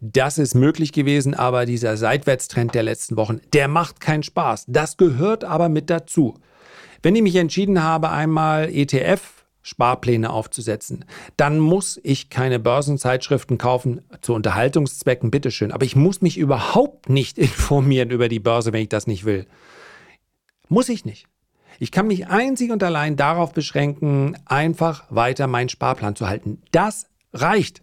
Das 0.00 0.38
ist 0.38 0.54
möglich 0.54 0.92
gewesen, 0.92 1.34
aber 1.34 1.66
dieser 1.66 1.96
Seitwärtstrend 1.96 2.72
der 2.72 2.84
letzten 2.84 3.16
Wochen, 3.16 3.40
der 3.52 3.66
macht 3.66 3.98
keinen 3.98 4.22
Spaß. 4.22 4.66
Das 4.68 4.96
gehört 4.96 5.42
aber 5.42 5.68
mit 5.68 5.90
dazu. 5.90 6.36
Wenn 7.04 7.14
ich 7.16 7.22
mich 7.22 7.36
entschieden 7.36 7.82
habe, 7.82 8.08
einmal 8.08 8.70
ETF 8.70 9.44
Sparpläne 9.60 10.30
aufzusetzen, 10.30 11.04
dann 11.36 11.58
muss 11.58 12.00
ich 12.02 12.30
keine 12.30 12.58
Börsenzeitschriften 12.58 13.58
kaufen 13.58 14.00
zu 14.22 14.32
Unterhaltungszwecken, 14.32 15.30
bitteschön. 15.30 15.70
Aber 15.70 15.84
ich 15.84 15.96
muss 15.96 16.22
mich 16.22 16.38
überhaupt 16.38 17.10
nicht 17.10 17.36
informieren 17.38 18.08
über 18.08 18.30
die 18.30 18.40
Börse, 18.40 18.72
wenn 18.72 18.80
ich 18.80 18.88
das 18.88 19.06
nicht 19.06 19.26
will. 19.26 19.46
Muss 20.70 20.88
ich 20.88 21.04
nicht. 21.04 21.26
Ich 21.78 21.90
kann 21.90 22.06
mich 22.06 22.28
einzig 22.28 22.70
und 22.70 22.82
allein 22.82 23.16
darauf 23.16 23.52
beschränken, 23.52 24.38
einfach 24.46 25.04
weiter 25.10 25.46
meinen 25.46 25.68
Sparplan 25.68 26.16
zu 26.16 26.26
halten. 26.26 26.62
Das 26.72 27.06
reicht. 27.34 27.82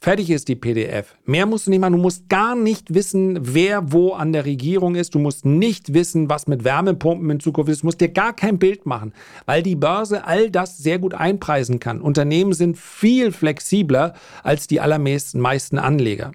Fertig 0.00 0.30
ist 0.30 0.46
die 0.46 0.54
PDF. 0.54 1.16
Mehr 1.24 1.44
musst 1.44 1.66
du 1.66 1.70
nicht 1.70 1.80
machen. 1.80 1.94
Du 1.94 1.98
musst 1.98 2.28
gar 2.28 2.54
nicht 2.54 2.94
wissen, 2.94 3.38
wer 3.42 3.92
wo 3.92 4.12
an 4.12 4.32
der 4.32 4.44
Regierung 4.44 4.94
ist. 4.94 5.14
Du 5.14 5.18
musst 5.18 5.44
nicht 5.44 5.92
wissen, 5.92 6.30
was 6.30 6.46
mit 6.46 6.62
Wärmepumpen 6.62 7.28
in 7.30 7.40
Zukunft 7.40 7.70
ist. 7.70 7.82
Du 7.82 7.86
musst 7.86 8.00
dir 8.00 8.08
gar 8.08 8.32
kein 8.32 8.60
Bild 8.60 8.86
machen, 8.86 9.12
weil 9.44 9.62
die 9.62 9.74
Börse 9.74 10.24
all 10.24 10.50
das 10.50 10.78
sehr 10.78 11.00
gut 11.00 11.14
einpreisen 11.14 11.80
kann. 11.80 12.00
Unternehmen 12.00 12.52
sind 12.52 12.78
viel 12.78 13.32
flexibler 13.32 14.14
als 14.44 14.68
die 14.68 14.80
allermeisten 14.80 15.40
meisten 15.40 15.78
Anleger. 15.78 16.30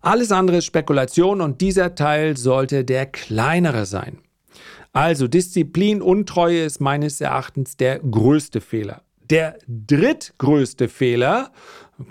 Alles 0.00 0.30
andere 0.30 0.58
ist 0.58 0.66
Spekulation 0.66 1.40
und 1.40 1.60
dieser 1.60 1.96
Teil 1.96 2.36
sollte 2.36 2.84
der 2.84 3.06
kleinere 3.06 3.84
sein. 3.84 4.18
Also 4.92 5.26
Disziplin, 5.26 6.00
Untreue 6.00 6.62
ist 6.62 6.80
meines 6.80 7.20
Erachtens 7.20 7.76
der 7.76 7.98
größte 7.98 8.60
Fehler. 8.60 9.02
Der 9.28 9.58
drittgrößte 9.66 10.88
Fehler, 10.88 11.50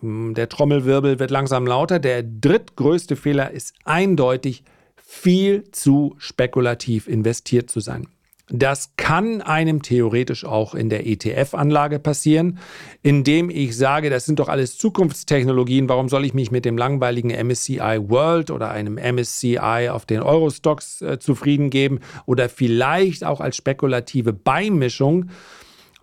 der 0.01 0.50
Trommelwirbel 0.50 1.20
wird 1.20 1.32
langsam 1.32 1.65
lauter. 1.65 2.00
Der 2.00 2.24
drittgrößte 2.24 3.15
Fehler 3.15 3.51
ist 3.51 3.74
eindeutig, 3.86 4.63
viel 4.96 5.72
zu 5.72 6.15
spekulativ 6.17 7.08
investiert 7.08 7.70
zu 7.70 7.79
sein. 7.79 8.08
Das 8.50 8.94
kann 8.96 9.41
einem 9.41 9.82
theoretisch 9.82 10.46
auch 10.46 10.74
in 10.74 10.89
der 10.89 11.06
ETF-Anlage 11.06 12.00
passieren, 12.00 12.60
indem 13.03 13.50
ich 13.50 13.75
sage, 13.75 14.10
das 14.10 14.25
sind 14.25 14.39
doch 14.39 14.48
alles 14.48 14.77
Zukunftstechnologien, 14.77 15.89
warum 15.89 16.08
soll 16.08 16.24
ich 16.24 16.34
mich 16.34 16.50
mit 16.50 16.63
dem 16.63 16.77
langweiligen 16.77 17.29
MSCI 17.29 18.00
World 18.08 18.50
oder 18.50 18.72
einem 18.72 18.96
MSCI 18.96 19.89
auf 19.91 20.06
den 20.06 20.22
Eurostocks 20.22 21.01
äh, 21.01 21.20
zufrieden 21.20 21.70
geben 21.70 22.00
oder 22.25 22.48
vielleicht 22.48 23.25
auch 23.25 23.41
als 23.41 23.58
spekulative 23.58 24.32
Beimischung 24.32 25.29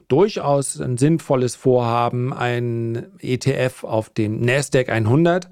durchaus 0.08 0.80
ein 0.80 0.96
sinnvolles 0.99 1.56
Vorhaben, 1.56 2.32
ein 2.32 3.06
ETF 3.20 3.84
auf 3.84 4.11
dem 4.11 4.40
Nasdaq 4.40 4.88
100. 4.88 5.49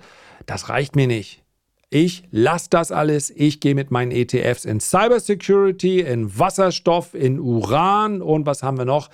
Das 0.47 0.69
reicht 0.69 0.97
mir 0.97 1.07
nicht. 1.07 1.43
Ich 1.91 2.25
lasse 2.31 2.69
das 2.71 2.91
alles. 2.91 3.31
Ich 3.31 3.61
gehe 3.61 3.75
mit 3.75 3.91
meinen 3.91 4.13
ETFs 4.13 4.65
in 4.65 4.81
Cybersecurity, 4.81 6.01
in 6.01 6.39
Wasserstoff, 6.39 7.15
in 7.15 7.39
Uran 7.39 8.23
und 8.23 8.47
was 8.47 8.63
haben 8.63 8.79
wir 8.79 8.87
noch? 8.87 9.11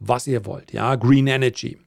Was 0.00 0.26
ihr 0.26 0.44
wollt. 0.44 0.72
Ja, 0.72 0.96
Green 0.96 1.28
Energy. 1.28 1.78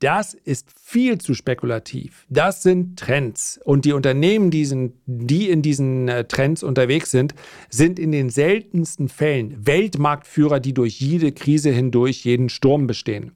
Das 0.00 0.34
ist 0.34 0.68
viel 0.78 1.18
zu 1.18 1.32
spekulativ. 1.32 2.26
Das 2.28 2.62
sind 2.62 2.98
Trends. 2.98 3.58
Und 3.64 3.86
die 3.86 3.92
Unternehmen, 3.92 4.50
die, 4.50 4.66
sind, 4.66 4.94
die 5.06 5.48
in 5.48 5.62
diesen 5.62 6.08
äh, 6.08 6.24
Trends 6.24 6.62
unterwegs 6.62 7.10
sind, 7.10 7.34
sind 7.70 7.98
in 7.98 8.12
den 8.12 8.28
seltensten 8.28 9.08
Fällen 9.08 9.66
Weltmarktführer, 9.66 10.60
die 10.60 10.74
durch 10.74 11.00
jede 11.00 11.32
Krise 11.32 11.70
hindurch 11.70 12.24
jeden 12.24 12.50
Sturm 12.50 12.86
bestehen. 12.86 13.32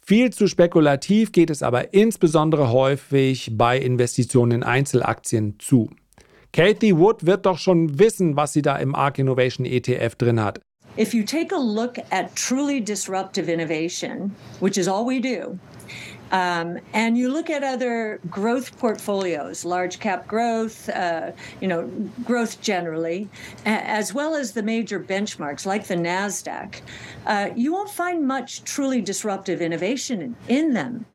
Viel 0.00 0.32
zu 0.32 0.48
spekulativ 0.48 1.32
geht 1.32 1.50
es 1.50 1.62
aber 1.62 1.94
insbesondere 1.94 2.70
häufig 2.70 3.56
bei 3.56 3.78
Investitionen 3.78 4.52
in 4.52 4.62
Einzelaktien 4.62 5.58
zu. 5.58 5.88
Kathy 6.52 6.96
Wood 6.96 7.26
wird 7.26 7.46
doch 7.46 7.58
schon 7.58 7.98
wissen, 7.98 8.36
was 8.36 8.52
sie 8.52 8.62
da 8.62 8.76
im 8.76 8.94
ARK 8.94 9.18
Innovation 9.18 9.64
ETF 9.64 10.16
drin 10.16 10.42
hat. 10.42 10.60
If 10.96 11.14
you 11.14 11.24
take 11.24 11.52
a 11.52 11.56
look 11.56 11.98
at 12.10 12.36
truly 12.36 12.80
disruptive 12.80 13.48
innovation, 13.48 14.34
which 14.60 14.78
is 14.78 14.88
all 14.88 15.04
we 15.04 15.20
do, 15.20 15.58
Um, 16.32 16.78
and 16.92 17.16
you 17.16 17.28
look 17.30 17.48
at 17.48 17.62
other 17.62 18.18
growth 18.28 18.76
portfolios, 18.78 19.64
large 19.64 20.00
cap 20.00 20.26
growth, 20.26 20.88
uh, 20.88 21.30
you 21.60 21.68
know, 21.68 21.82
growth 22.24 22.60
generally, 22.60 23.28
as 23.64 24.12
well 24.14 24.34
as 24.34 24.52
the 24.52 24.62
major 24.62 24.98
benchmarks 24.98 25.64
like 25.66 25.86
the 25.86 25.94
NASDAQ, 25.94 26.80
uh, 27.26 27.50
you 27.54 27.72
won't 27.72 27.90
find 27.90 28.26
much 28.26 28.64
truly 28.64 29.00
disruptive 29.00 29.60
innovation 29.60 30.34
in 30.48 30.72
them. 30.72 31.06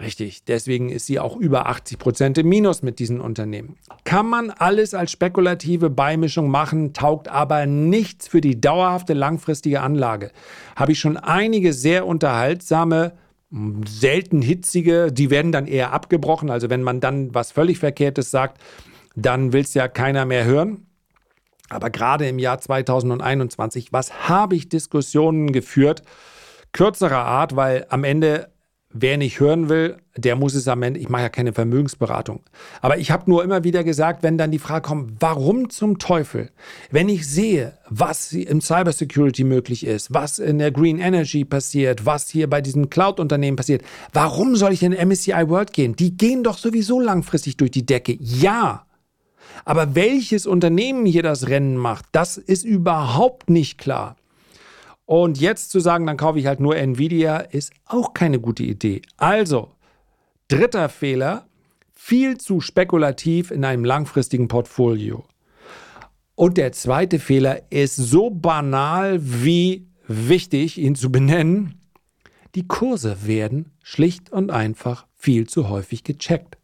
Richtig, 0.00 0.44
deswegen 0.44 0.88
ist 0.88 1.06
sie 1.06 1.20
auch 1.20 1.36
über 1.36 1.66
80 1.66 1.98
Prozent 1.98 2.38
im 2.38 2.48
Minus 2.48 2.82
mit 2.82 2.98
diesen 2.98 3.20
Unternehmen. 3.20 3.76
Kann 4.04 4.26
man 4.26 4.50
alles 4.50 4.94
als 4.94 5.12
spekulative 5.12 5.90
Beimischung 5.90 6.50
machen, 6.50 6.92
taugt 6.92 7.28
aber 7.28 7.66
nichts 7.66 8.26
für 8.26 8.40
die 8.40 8.60
dauerhafte 8.60 9.14
langfristige 9.14 9.80
Anlage. 9.82 10.32
Habe 10.74 10.92
ich 10.92 10.98
schon 10.98 11.16
einige 11.16 11.72
sehr 11.72 12.06
unterhaltsame, 12.06 13.12
selten 13.86 14.42
hitzige, 14.42 15.12
die 15.12 15.30
werden 15.30 15.52
dann 15.52 15.68
eher 15.68 15.92
abgebrochen. 15.92 16.50
Also 16.50 16.68
wenn 16.68 16.82
man 16.82 17.00
dann 17.00 17.32
was 17.32 17.52
völlig 17.52 17.78
Verkehrtes 17.78 18.32
sagt, 18.32 18.60
dann 19.14 19.52
will 19.52 19.62
es 19.62 19.74
ja 19.74 19.86
keiner 19.86 20.24
mehr 20.26 20.44
hören. 20.44 20.86
Aber 21.68 21.90
gerade 21.90 22.28
im 22.28 22.38
Jahr 22.40 22.60
2021, 22.60 23.92
was 23.92 24.28
habe 24.28 24.56
ich 24.56 24.68
Diskussionen 24.68 25.52
geführt? 25.52 26.02
Kürzerer 26.72 27.24
Art, 27.24 27.56
weil 27.56 27.86
am 27.88 28.04
Ende 28.04 28.50
Wer 28.92 29.18
nicht 29.18 29.40
hören 29.40 29.68
will, 29.68 29.96
der 30.16 30.36
muss 30.36 30.54
es 30.54 30.68
am 30.68 30.82
Ende, 30.82 31.00
ich 31.00 31.08
mache 31.08 31.22
ja 31.22 31.28
keine 31.28 31.52
Vermögensberatung. 31.52 32.40
Aber 32.80 32.98
ich 32.98 33.10
habe 33.10 33.28
nur 33.28 33.42
immer 33.42 33.64
wieder 33.64 33.84
gesagt, 33.84 34.22
wenn 34.22 34.38
dann 34.38 34.52
die 34.52 34.60
Frage 34.60 34.88
kommt, 34.88 35.16
warum 35.20 35.68
zum 35.70 35.98
Teufel, 35.98 36.50
wenn 36.90 37.08
ich 37.08 37.28
sehe, 37.28 37.76
was 37.90 38.32
im 38.32 38.60
Cybersecurity 38.60 39.44
möglich 39.44 39.84
ist, 39.84 40.14
was 40.14 40.38
in 40.38 40.58
der 40.58 40.70
Green 40.70 40.98
Energy 40.98 41.44
passiert, 41.44 42.06
was 42.06 42.28
hier 42.28 42.48
bei 42.48 42.60
diesen 42.60 42.88
Cloud-Unternehmen 42.88 43.56
passiert, 43.56 43.82
warum 44.12 44.56
soll 44.56 44.72
ich 44.72 44.82
in 44.82 44.92
MSCI 44.92 45.48
World 45.48 45.72
gehen? 45.72 45.96
Die 45.96 46.16
gehen 46.16 46.44
doch 46.44 46.56
sowieso 46.56 47.00
langfristig 47.00 47.56
durch 47.56 47.72
die 47.72 47.84
Decke. 47.84 48.16
Ja. 48.20 48.86
Aber 49.64 49.94
welches 49.94 50.46
Unternehmen 50.46 51.06
hier 51.06 51.22
das 51.22 51.48
Rennen 51.48 51.76
macht, 51.76 52.06
das 52.12 52.38
ist 52.38 52.64
überhaupt 52.64 53.50
nicht 53.50 53.78
klar. 53.78 54.16
Und 55.06 55.40
jetzt 55.40 55.70
zu 55.70 55.78
sagen, 55.78 56.06
dann 56.06 56.16
kaufe 56.16 56.38
ich 56.38 56.46
halt 56.46 56.60
nur 56.60 56.76
Nvidia, 56.76 57.38
ist 57.38 57.72
auch 57.86 58.12
keine 58.12 58.40
gute 58.40 58.64
Idee. 58.64 59.02
Also, 59.16 59.70
dritter 60.48 60.88
Fehler, 60.88 61.46
viel 61.94 62.38
zu 62.38 62.60
spekulativ 62.60 63.52
in 63.52 63.64
einem 63.64 63.84
langfristigen 63.84 64.48
Portfolio. 64.48 65.24
Und 66.34 66.58
der 66.58 66.72
zweite 66.72 67.18
Fehler 67.18 67.62
ist 67.70 67.96
so 67.96 68.30
banal 68.30 69.18
wie 69.22 69.86
wichtig, 70.06 70.76
ihn 70.78 70.94
zu 70.94 71.10
benennen. 71.10 71.80
Die 72.54 72.66
Kurse 72.66 73.26
werden 73.26 73.72
schlicht 73.82 74.30
und 74.32 74.50
einfach 74.50 75.06
viel 75.14 75.46
zu 75.46 75.68
häufig 75.68 76.04
gecheckt. 76.04 76.58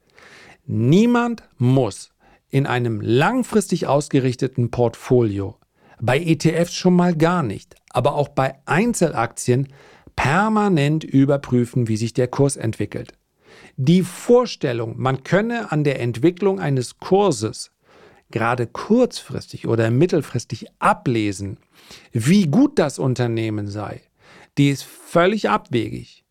Niemand 0.67 1.43
muss 1.59 2.13
in 2.51 2.67
einem 2.67 3.01
langfristig 3.01 3.87
ausgerichteten 3.87 4.71
Portfolio 4.71 5.57
bei 6.03 6.21
ETFs 6.21 6.75
schon 6.75 6.95
mal 6.95 7.15
gar 7.15 7.43
nicht, 7.43 7.77
aber 7.91 8.17
auch 8.17 8.29
bei 8.29 8.57
Einzelaktien 8.67 9.69
permanent 10.17 11.05
überprüfen, 11.05 11.89
wie 11.89 11.97
sich 11.97 12.13
der 12.13 12.29
Kurs 12.29 12.57
entwickelt. 12.57 13.15
Die 13.77 14.03
Vorstellung, 14.03 14.95
man 14.99 15.23
könne 15.23 15.71
an 15.71 15.85
der 15.85 16.01
Entwicklung 16.01 16.61
eines 16.61 16.99
Kurses 16.99 17.71
gerade 18.31 18.67
kurzfristig 18.67 19.69
oder 19.69 19.91
mittelfristig 19.91 20.67
ablesen, 20.81 21.59
wie 22.11 22.47
gut 22.47 22.79
das 22.79 22.99
Unternehmen 22.99 23.69
sei, 23.69 24.01
die 24.59 24.71
ist 24.71 24.83
völlig 24.83 25.51
abwegig. 25.51 26.25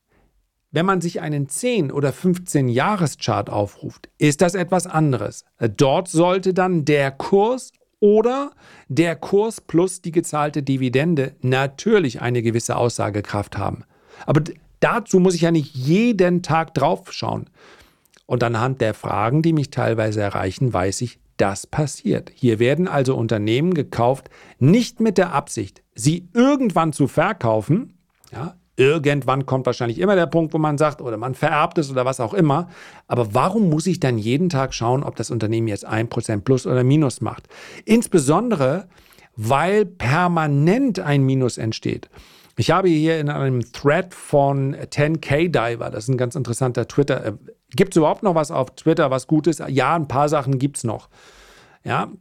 Wenn 0.71 0.85
man 0.85 1.01
sich 1.01 1.21
einen 1.21 1.47
10 1.47 1.91
oder 1.91 2.11
15 2.11 2.67
Jahreschart 2.67 3.49
aufruft, 3.49 4.09
ist 4.17 4.41
das 4.41 4.55
etwas 4.55 4.87
anderes. 4.87 5.45
Dort 5.77 6.07
sollte 6.07 6.53
dann 6.53 6.85
der 6.85 7.11
Kurs 7.11 7.71
oder 8.01 8.51
der 8.89 9.15
Kurs 9.15 9.62
plus 9.62 10.01
die 10.01 10.12
gezahlte 10.12 10.62
Dividende 10.63 11.36
natürlich 11.41 12.22
eine 12.22 12.41
gewisse 12.41 12.75
Aussagekraft 12.75 13.58
haben. 13.58 13.86
Aber 14.25 14.41
dazu 14.81 15.22
muss 15.22 15.36
ich 15.36 15.41
ja 15.41 15.51
nicht 15.51 15.74
jeden 15.74 16.43
Tag 16.43 16.74
drauf 16.74 17.13
schauen. 17.13 17.50
Und 18.25 18.43
anhand 18.43 18.81
der 18.81 18.93
Fragen, 18.93 19.41
die 19.41 19.53
mich 19.53 19.70
teilweise 19.70 20.22
erreichen, 20.22 20.74
weiß 20.74 21.01
ich, 21.01 21.20
das 21.38 21.65
passiert. 21.67 22.31
Hier 22.36 22.60
werden 22.60 22.88
also 22.88 23.15
Unternehmen 23.15 23.74
gekauft, 23.74 24.29
nicht 24.60 25.00
mit 25.00 25.17
der 25.17 25.34
Absicht, 25.34 25.81
sie 25.96 26.27
irgendwann 26.34 26.93
zu 26.93 27.08
verkaufen, 27.08 27.98
ja, 28.31 28.55
Irgendwann 28.81 29.45
kommt 29.45 29.67
wahrscheinlich 29.67 29.99
immer 29.99 30.15
der 30.15 30.25
Punkt, 30.25 30.53
wo 30.56 30.58
man 30.58 30.79
sagt, 30.79 31.01
oder 31.01 31.15
man 31.15 31.36
vererbt 31.36 31.77
es 31.77 31.91
oder 31.91 32.03
was 32.03 32.19
auch 32.19 32.34
immer. 32.34 32.67
Aber 33.08 33.36
warum 33.36 33.69
muss 33.69 33.86
ich 33.86 33.99
dann 33.99 34.17
jeden 34.17 34.49
Tag 34.49 34.73
schauen, 34.73 35.03
ob 35.03 35.15
das 35.15 35.29
Unternehmen 35.29 35.67
jetzt 35.67 35.88
1% 35.88 36.41
plus 36.41 36.65
oder 36.65 36.84
minus 36.84 37.21
macht? 37.21 37.47
Insbesondere, 37.86 38.88
weil 39.36 39.86
permanent 39.86 40.99
ein 40.99 41.23
Minus 41.23 41.60
entsteht. 41.60 42.10
Ich 42.58 42.71
habe 42.71 42.89
hier 42.89 43.19
in 43.19 43.29
einem 43.29 43.71
Thread 43.71 44.15
von 44.15 44.75
10K 44.75 45.49
Diver, 45.49 45.91
das 45.91 46.06
ist 46.06 46.10
ein 46.10 46.17
ganz 46.17 46.36
interessanter 46.36 46.88
Twitter. 46.88 47.25
Äh, 47.25 47.34
gibt 47.75 47.93
es 47.93 47.97
überhaupt 47.97 48.23
noch 48.23 48.34
was 48.36 48.49
auf 48.49 48.71
Twitter, 48.75 49.12
was 49.12 49.27
gut 49.27 49.45
ist? 49.45 49.62
Ja, 49.67 49.95
ein 49.95 50.08
paar 50.08 50.27
Sachen 50.27 50.58
gibt 50.58 50.77
es 50.77 50.84
noch. 50.84 51.08
Ja, 51.84 52.12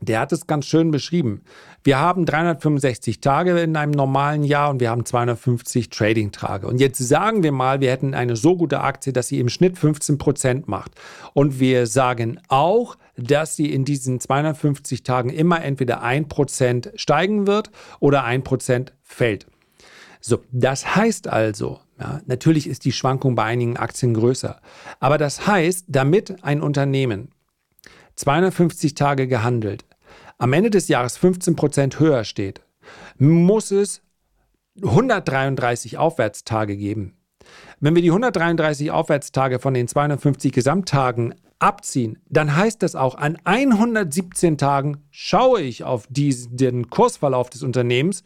der 0.00 0.20
hat 0.20 0.32
es 0.32 0.46
ganz 0.46 0.66
schön 0.66 0.90
beschrieben. 0.90 1.42
Wir 1.82 1.98
haben 1.98 2.26
365 2.26 3.20
Tage 3.20 3.58
in 3.60 3.76
einem 3.76 3.92
normalen 3.92 4.44
Jahr 4.44 4.70
und 4.70 4.80
wir 4.80 4.90
haben 4.90 5.04
250 5.04 5.90
Trading-Tage. 5.90 6.66
Und 6.66 6.80
jetzt 6.80 6.98
sagen 6.98 7.42
wir 7.42 7.52
mal, 7.52 7.80
wir 7.80 7.90
hätten 7.90 8.14
eine 8.14 8.36
so 8.36 8.56
gute 8.56 8.80
Aktie, 8.80 9.12
dass 9.12 9.28
sie 9.28 9.40
im 9.40 9.48
Schnitt 9.48 9.78
15 9.78 10.18
Prozent 10.18 10.68
macht. 10.68 10.92
Und 11.32 11.58
wir 11.58 11.86
sagen 11.86 12.38
auch, 12.48 12.96
dass 13.16 13.56
sie 13.56 13.72
in 13.72 13.84
diesen 13.84 14.20
250 14.20 15.02
Tagen 15.02 15.30
immer 15.30 15.62
entweder 15.62 16.02
1 16.02 16.28
Prozent 16.28 16.92
steigen 16.94 17.46
wird 17.46 17.70
oder 17.98 18.24
1 18.24 18.44
Prozent 18.44 18.92
fällt. 19.02 19.46
So, 20.20 20.40
das 20.52 20.96
heißt 20.96 21.28
also, 21.28 21.80
ja, 21.98 22.20
natürlich 22.26 22.66
ist 22.66 22.84
die 22.84 22.92
Schwankung 22.92 23.34
bei 23.34 23.44
einigen 23.44 23.76
Aktien 23.78 24.12
größer, 24.14 24.60
aber 25.00 25.16
das 25.16 25.46
heißt, 25.46 25.86
damit 25.88 26.44
ein 26.44 26.60
Unternehmen 26.60 27.30
250 28.16 28.94
Tage 28.94 29.26
gehandelt, 29.26 29.84
am 30.38 30.52
Ende 30.52 30.70
des 30.70 30.88
Jahres 30.88 31.16
15 31.16 31.56
Prozent 31.56 32.00
höher 32.00 32.24
steht, 32.24 32.62
muss 33.18 33.70
es 33.70 34.02
133 34.82 35.98
Aufwärtstage 35.98 36.76
geben. 36.76 37.16
Wenn 37.80 37.94
wir 37.94 38.02
die 38.02 38.10
133 38.10 38.90
Aufwärtstage 38.90 39.58
von 39.58 39.74
den 39.74 39.88
250 39.88 40.52
Gesamttagen 40.52 41.34
abziehen, 41.58 42.18
dann 42.28 42.56
heißt 42.56 42.82
das 42.82 42.94
auch, 42.94 43.16
an 43.16 43.38
117 43.44 44.58
Tagen 44.58 45.04
schaue 45.10 45.60
ich 45.60 45.84
auf 45.84 46.06
diesen 46.08 46.90
Kursverlauf 46.90 47.50
des 47.50 47.62
Unternehmens 47.62 48.22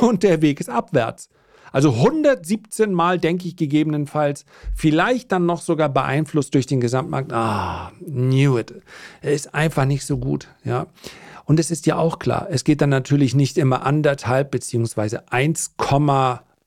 und 0.00 0.22
der 0.22 0.42
Weg 0.42 0.60
ist 0.60 0.70
abwärts. 0.70 1.30
Also 1.72 1.92
117 1.92 2.92
Mal 2.92 3.18
denke 3.18 3.48
ich 3.48 3.56
gegebenenfalls, 3.56 4.44
vielleicht 4.74 5.32
dann 5.32 5.46
noch 5.46 5.60
sogar 5.60 5.88
beeinflusst 5.88 6.54
durch 6.54 6.66
den 6.66 6.80
Gesamtmarkt. 6.80 7.32
Ah, 7.32 7.92
knew 8.04 8.58
it. 8.58 8.74
Ist 9.22 9.54
einfach 9.54 9.84
nicht 9.84 10.04
so 10.04 10.18
gut, 10.18 10.48
ja. 10.64 10.86
Und 11.44 11.58
es 11.58 11.70
ist 11.70 11.86
ja 11.86 11.96
auch 11.96 12.20
klar, 12.20 12.46
es 12.50 12.62
geht 12.62 12.80
dann 12.80 12.90
natürlich 12.90 13.34
nicht 13.34 13.58
immer 13.58 13.84
anderthalb 13.84 14.52
beziehungsweise 14.52 15.32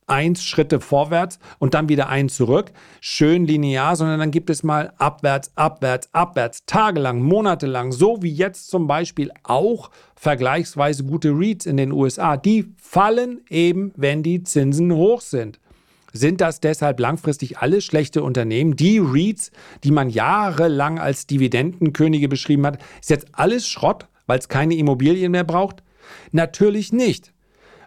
1,1 0.08 0.42
Schritte 0.42 0.80
vorwärts 0.80 1.40
und 1.60 1.74
dann 1.74 1.90
wieder 1.90 2.10
ein 2.10 2.30
zurück, 2.30 2.72
schön 3.02 3.46
linear, 3.46 3.96
sondern 3.96 4.20
dann 4.20 4.32
gibt 4.32 4.50
es 4.50 4.64
mal 4.64 4.94
abwärts, 4.98 5.52
abwärts, 5.56 6.10
abwärts, 6.14 6.66
tagelang, 6.66 7.22
monatelang, 7.22 7.92
so 7.92 8.22
wie 8.22 8.32
jetzt 8.32 8.70
zum 8.70 8.88
Beispiel 8.88 9.32
auch 9.44 9.90
vergleichsweise 10.16 11.04
gute 11.04 11.30
Reads 11.30 11.66
in 11.66 11.78
den 11.78 11.92
USA, 11.92 12.38
die 12.38 12.74
fallen 12.78 13.42
eben, 13.50 13.92
wenn 13.96 14.24
die 14.24 14.44
Zinsen 14.44 14.94
hoch 14.94 15.22
sind. 15.22 15.60
Sind 16.16 16.42
das 16.42 16.60
deshalb 16.60 17.00
langfristig 17.00 17.58
alles 17.58 17.84
schlechte 17.84 18.22
Unternehmen? 18.22 18.76
Die 18.76 19.00
REITs, 19.00 19.52
die 19.84 19.92
man 19.92 20.12
jahrelang 20.12 21.00
als 21.00 21.26
Dividendenkönige 21.26 22.30
beschrieben 22.30 22.68
hat, 22.68 22.80
ist 23.02 23.10
jetzt 23.10 23.28
alles 23.32 23.68
Schrott, 23.68 24.08
weil 24.28 24.38
es 24.38 24.48
keine 24.48 24.76
Immobilien 24.76 25.32
mehr 25.32 25.44
braucht? 25.44 25.82
Natürlich 26.32 26.94
nicht. 26.94 27.33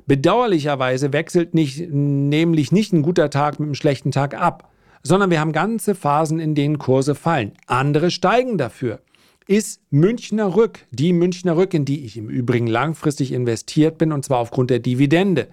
Bedauerlicherweise 0.07 1.13
wechselt 1.13 1.55
nicht, 1.55 1.91
nämlich 1.91 2.73
nicht 2.73 2.93
ein 2.93 3.03
guter 3.03 3.31
Tag 3.31 3.59
mit 3.59 3.67
einem 3.67 3.75
schlechten 3.75 4.13
Tag 4.13 4.35
ab, 4.35 4.71
sondern 5.03 5.31
wir 5.31 5.41
haben 5.41 5.53
ganze 5.53 5.95
Phasen, 5.95 6.39
in 6.41 6.55
denen 6.55 6.79
Kurse 6.79 7.15
fallen. 7.15 7.53
Andere 7.67 8.11
steigen 8.11 8.59
dafür 8.59 9.01
ist 9.47 9.81
Münchner 9.91 10.57
Rück, 10.57 10.81
die 10.91 11.13
Münchner 11.13 11.57
Rück, 11.57 11.73
in 11.73 11.85
die 11.85 12.05
ich 12.05 12.17
im 12.17 12.29
Übrigen 12.29 12.67
langfristig 12.67 13.33
investiert 13.33 13.99
bin, 13.99 14.13
und 14.13 14.25
zwar 14.25 14.39
aufgrund 14.39 14.71
der 14.71 14.81
Dividende. 14.81 15.49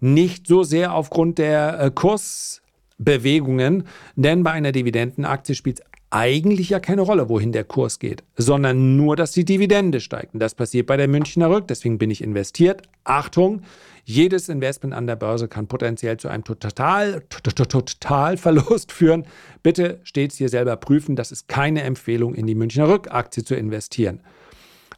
Nicht 0.00 0.46
so 0.46 0.62
sehr 0.62 0.94
aufgrund 0.94 1.38
der 1.38 1.78
äh, 1.80 1.90
Kursbewegungen, 1.90 3.84
denn 4.16 4.42
bei 4.42 4.52
einer 4.52 4.72
Dividendenaktie 4.72 5.54
spielt 5.54 5.80
es 5.80 5.86
eigentlich 6.10 6.70
ja 6.70 6.80
keine 6.80 7.02
Rolle, 7.02 7.28
wohin 7.28 7.52
der 7.52 7.64
Kurs 7.64 7.98
geht, 7.98 8.22
sondern 8.36 8.96
nur, 8.96 9.16
dass 9.16 9.32
die 9.32 9.44
Dividende 9.44 10.00
steigt. 10.00 10.32
Und 10.32 10.40
das 10.40 10.54
passiert 10.54 10.86
bei 10.86 10.96
der 10.96 11.08
Münchner 11.08 11.50
Rück, 11.50 11.66
deswegen 11.68 11.98
bin 11.98 12.10
ich 12.10 12.22
investiert. 12.22 12.82
Achtung, 13.02 13.62
Jedes 14.06 14.50
Investment 14.50 14.94
an 14.94 15.06
der 15.06 15.16
Börse 15.16 15.48
kann 15.48 15.66
potenziell 15.66 16.18
zu 16.18 16.28
einem 16.28 16.44
Total, 16.44 17.22
Totalverlust 17.30 18.92
führen. 18.92 19.24
Bitte 19.62 20.00
stets 20.02 20.36
hier 20.36 20.50
selber 20.50 20.76
prüfen. 20.76 21.16
Das 21.16 21.32
ist 21.32 21.48
keine 21.48 21.82
Empfehlung, 21.82 22.34
in 22.34 22.46
die 22.46 22.54
Münchner 22.54 22.88
Rückaktie 22.88 23.44
zu 23.44 23.54
investieren. 23.54 24.20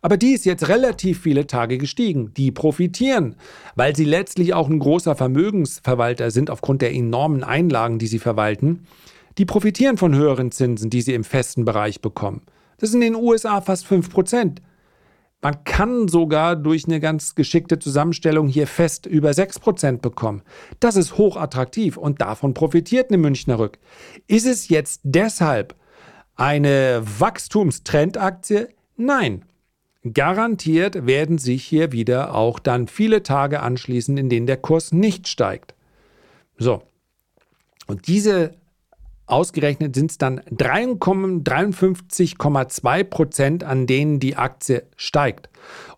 Aber 0.02 0.16
die 0.16 0.32
ist 0.32 0.44
jetzt 0.44 0.68
relativ 0.68 1.20
viele 1.20 1.46
Tage 1.46 1.78
gestiegen. 1.78 2.34
Die 2.34 2.50
profitieren, 2.50 3.36
weil 3.76 3.94
sie 3.94 4.04
letztlich 4.04 4.54
auch 4.54 4.68
ein 4.68 4.78
großer 4.78 5.14
Vermögensverwalter 5.14 6.30
sind 6.30 6.50
aufgrund 6.50 6.82
der 6.82 6.92
enormen 6.92 7.44
Einlagen, 7.44 7.98
die 7.98 8.06
sie 8.06 8.18
verwalten. 8.18 8.86
Die 9.38 9.44
profitieren 9.44 9.98
von 9.98 10.14
höheren 10.14 10.50
Zinsen, 10.50 10.90
die 10.90 11.02
sie 11.02 11.14
im 11.14 11.24
festen 11.24 11.64
Bereich 11.64 12.00
bekommen. 12.00 12.42
Das 12.78 12.90
sind 12.90 13.02
in 13.02 13.14
den 13.14 13.22
USA 13.22 13.60
fast 13.60 13.86
5 13.86 14.10
Prozent. 14.10 14.62
Man 15.42 15.64
kann 15.64 16.08
sogar 16.08 16.56
durch 16.56 16.86
eine 16.86 16.98
ganz 16.98 17.34
geschickte 17.34 17.78
Zusammenstellung 17.78 18.48
hier 18.48 18.66
fest 18.66 19.06
über 19.06 19.30
6% 19.30 19.98
bekommen. 19.98 20.42
Das 20.80 20.96
ist 20.96 21.18
hochattraktiv 21.18 21.96
und 21.96 22.20
davon 22.20 22.54
profitiert 22.54 23.10
eine 23.10 23.18
Münchner 23.18 23.58
Rück. 23.58 23.78
Ist 24.26 24.46
es 24.46 24.68
jetzt 24.68 25.02
deshalb 25.04 25.74
eine 26.34 27.02
Wachstumstrendaktie? 27.18 28.68
Nein. 28.96 29.44
Garantiert 30.14 31.06
werden 31.06 31.38
sich 31.38 31.64
hier 31.64 31.90
wieder 31.90 32.34
auch 32.34 32.58
dann 32.58 32.86
viele 32.86 33.22
Tage 33.22 33.60
anschließen, 33.60 34.16
in 34.16 34.28
denen 34.28 34.46
der 34.46 34.56
Kurs 34.56 34.92
nicht 34.92 35.26
steigt. 35.28 35.74
So. 36.58 36.82
Und 37.86 38.06
diese 38.06 38.54
Ausgerechnet 39.26 39.96
sind 39.96 40.12
es 40.12 40.18
dann 40.18 40.38
53,2 40.40 43.04
Prozent, 43.04 43.64
an 43.64 43.88
denen 43.88 44.20
die 44.20 44.36
Aktie 44.36 44.84
steigt 44.96 45.48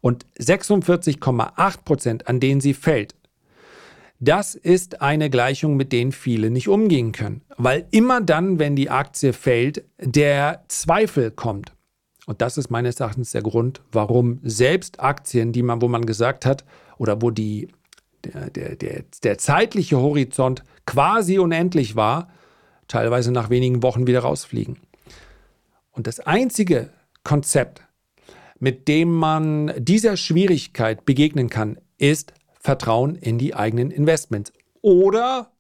und 0.01 0.25
46,8 0.41 1.85
Prozent, 1.85 2.27
an 2.27 2.41
denen 2.41 2.63
sie 2.63 2.75
fällt. 2.75 3.15
Das 4.21 4.57
ist 4.57 5.01
eine 5.01 5.31
Gleichung, 5.31 5.77
mit 5.77 5.93
denen 5.93 6.11
viele 6.11 6.51
nicht 6.51 6.67
umgehen 6.69 7.13
können, 7.13 7.43
weil 7.57 7.87
immer 7.91 8.21
dann, 8.21 8.59
wenn 8.59 8.75
die 8.75 8.91
Aktie 8.91 9.33
fällt, 9.33 9.85
der 10.01 10.65
Zweifel 10.69 11.31
kommt. 11.31 11.73
Und 12.27 12.43
das 12.43 12.59
ist 12.59 12.69
meines 12.71 12.99
Erachtens 12.99 13.31
der 13.31 13.43
Grund, 13.43 13.81
warum 13.93 14.41
selbst 14.43 14.99
Aktien, 15.01 15.53
die 15.53 15.63
man, 15.63 15.83
wo 15.83 15.89
man 15.89 16.05
gesagt 16.05 16.47
hat, 16.47 16.65
oder 16.99 17.23
wo 17.23 17.31
die, 17.31 17.69
der, 18.25 18.51
der, 18.51 18.75
der, 18.75 19.05
der 19.23 19.39
zeitliche 19.39 19.99
Horizont 19.99 20.65
quasi 20.85 21.39
unendlich 21.39 21.95
war, 21.95 22.29
teilweise 22.89 23.33
nach 23.33 23.51
wenigen 23.51 23.83
Wochen 23.83 24.07
wieder 24.07 24.21
rausfliegen. 24.21 24.79
Und 25.93 26.07
das 26.07 26.21
einzige 26.21 26.91
Konzept, 27.25 27.83
mit 28.59 28.89
dem 28.89 29.13
man 29.13 29.73
dieser 29.79 30.17
Schwierigkeit 30.17 31.05
begegnen 31.05 31.49
kann, 31.49 31.79
ist 31.99 32.33
Vertrauen 32.61 33.15
in 33.15 33.39
die 33.39 33.55
eigenen 33.55 33.91
Investments 33.91 34.53
oder 34.81 35.51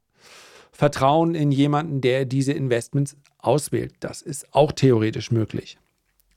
Vertrauen 0.73 1.35
in 1.35 1.51
jemanden, 1.51 2.01
der 2.01 2.25
diese 2.25 2.53
Investments 2.53 3.17
auswählt. 3.39 3.95
Das 4.01 4.23
ist 4.23 4.55
auch 4.55 4.73
theoretisch 4.73 5.31
möglich. 5.31 5.79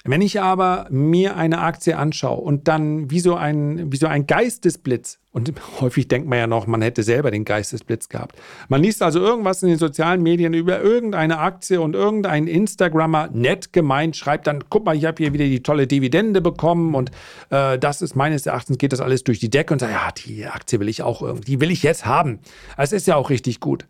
Wenn 0.04 0.22
ich 0.22 0.42
aber 0.42 0.88
mir 0.90 1.38
eine 1.38 1.60
Aktie 1.60 1.96
anschaue 1.96 2.42
und 2.42 2.68
dann 2.68 3.12
wie 3.12 3.20
so 3.20 3.36
ein, 3.36 3.92
wie 3.92 3.98
so 3.98 4.08
ein 4.08 4.26
Geistesblitz, 4.26 5.20
und 5.32 5.54
häufig 5.80 6.08
denkt 6.08 6.28
man 6.28 6.40
ja 6.40 6.48
noch, 6.48 6.66
man 6.66 6.82
hätte 6.82 7.04
selber 7.04 7.30
den 7.30 7.46
Geistesblitz 7.46 8.10
gehabt. 8.10 8.36
Man 8.68 8.82
liest 8.82 9.04
also 9.04 9.20
irgendwas 9.20 9.62
in 9.62 9.70
den 9.70 9.78
sozialen 9.78 10.24
Medien 10.24 10.56
über 10.56 10.82
irgendeine 10.82 11.38
Aktie 11.38 11.80
und 11.80 11.96
irgendein 11.96 12.48
Instagrammer, 12.48 13.30
nett 13.32 13.74
gemeint, 13.74 14.16
schreibt 14.16 14.48
dann, 14.48 14.64
guck 14.70 14.86
mal, 14.86 14.96
ich 14.96 15.06
habe 15.06 15.22
hier 15.22 15.34
wieder 15.34 15.46
die 15.46 15.62
tolle 15.62 15.86
Dividende 15.86 16.42
bekommen 16.42 16.96
und 16.96 17.12
äh, 17.52 17.78
das 17.78 18.02
ist 18.02 18.16
meines 18.16 18.48
Erachtens, 18.48 18.80
geht 18.80 18.94
das 18.94 19.02
alles 19.02 19.24
durch 19.24 19.40
die 19.40 19.52
Decke 19.52 19.72
und 19.74 19.80
sagt, 19.80 19.94
ja, 19.94 20.12
die 20.12 20.48
Aktie 20.48 20.80
will 20.80 20.90
ich 20.90 21.04
auch 21.04 21.22
irgendwie, 21.22 21.46
die 21.46 21.62
will 21.62 21.70
ich 21.70 21.84
jetzt 21.84 22.08
haben. 22.08 22.40
Es 22.76 22.92
ist 22.92 23.06
ja 23.06 23.18
auch 23.18 23.30
richtig 23.30 23.60
gut. 23.60 23.86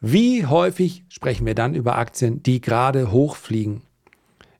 Wie 0.00 0.46
häufig 0.46 1.04
sprechen 1.08 1.44
wir 1.46 1.56
dann 1.56 1.74
über 1.74 1.98
Aktien, 1.98 2.42
die 2.44 2.60
gerade 2.60 3.10
hochfliegen? 3.10 3.82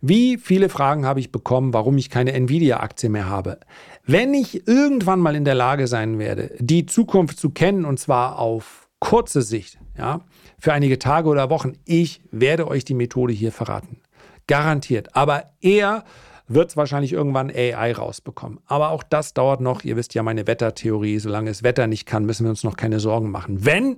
Wie 0.00 0.38
viele 0.38 0.68
Fragen 0.68 1.04
habe 1.04 1.20
ich 1.20 1.30
bekommen, 1.30 1.74
warum 1.74 1.98
ich 1.98 2.08
keine 2.08 2.32
Nvidia-Aktie 2.32 3.10
mehr 3.10 3.28
habe? 3.28 3.60
Wenn 4.04 4.32
ich 4.32 4.66
irgendwann 4.66 5.20
mal 5.20 5.36
in 5.36 5.44
der 5.44 5.54
Lage 5.54 5.86
sein 5.86 6.18
werde, 6.18 6.56
die 6.58 6.86
Zukunft 6.86 7.38
zu 7.38 7.50
kennen, 7.50 7.84
und 7.84 8.00
zwar 8.00 8.38
auf 8.38 8.88
kurze 8.98 9.42
Sicht, 9.42 9.78
ja, 9.98 10.22
für 10.58 10.72
einige 10.72 10.98
Tage 10.98 11.28
oder 11.28 11.50
Wochen, 11.50 11.74
ich 11.84 12.22
werde 12.30 12.66
euch 12.68 12.84
die 12.84 12.94
Methode 12.94 13.32
hier 13.32 13.52
verraten. 13.52 14.00
Garantiert. 14.46 15.14
Aber 15.14 15.44
er 15.60 16.04
wird 16.48 16.70
es 16.70 16.76
wahrscheinlich 16.76 17.12
irgendwann 17.12 17.50
AI 17.50 17.92
rausbekommen. 17.92 18.58
Aber 18.66 18.90
auch 18.90 19.02
das 19.02 19.34
dauert 19.34 19.60
noch. 19.60 19.84
Ihr 19.84 19.96
wisst 19.96 20.14
ja 20.14 20.22
meine 20.22 20.46
Wettertheorie. 20.46 21.18
Solange 21.18 21.50
es 21.50 21.62
Wetter 21.62 21.86
nicht 21.86 22.06
kann, 22.06 22.24
müssen 22.24 22.44
wir 22.44 22.50
uns 22.50 22.64
noch 22.64 22.76
keine 22.76 23.00
Sorgen 23.00 23.30
machen. 23.30 23.64
Wenn, 23.64 23.96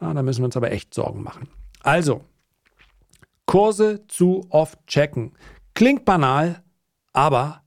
ja, 0.00 0.12
dann 0.12 0.24
müssen 0.24 0.40
wir 0.40 0.46
uns 0.46 0.56
aber 0.56 0.72
echt 0.72 0.92
Sorgen 0.92 1.22
machen. 1.22 1.48
Also, 1.82 2.22
Kurse 3.54 4.04
zu 4.08 4.48
oft 4.48 4.84
checken. 4.88 5.30
Klingt 5.74 6.04
banal, 6.04 6.64
aber 7.12 7.62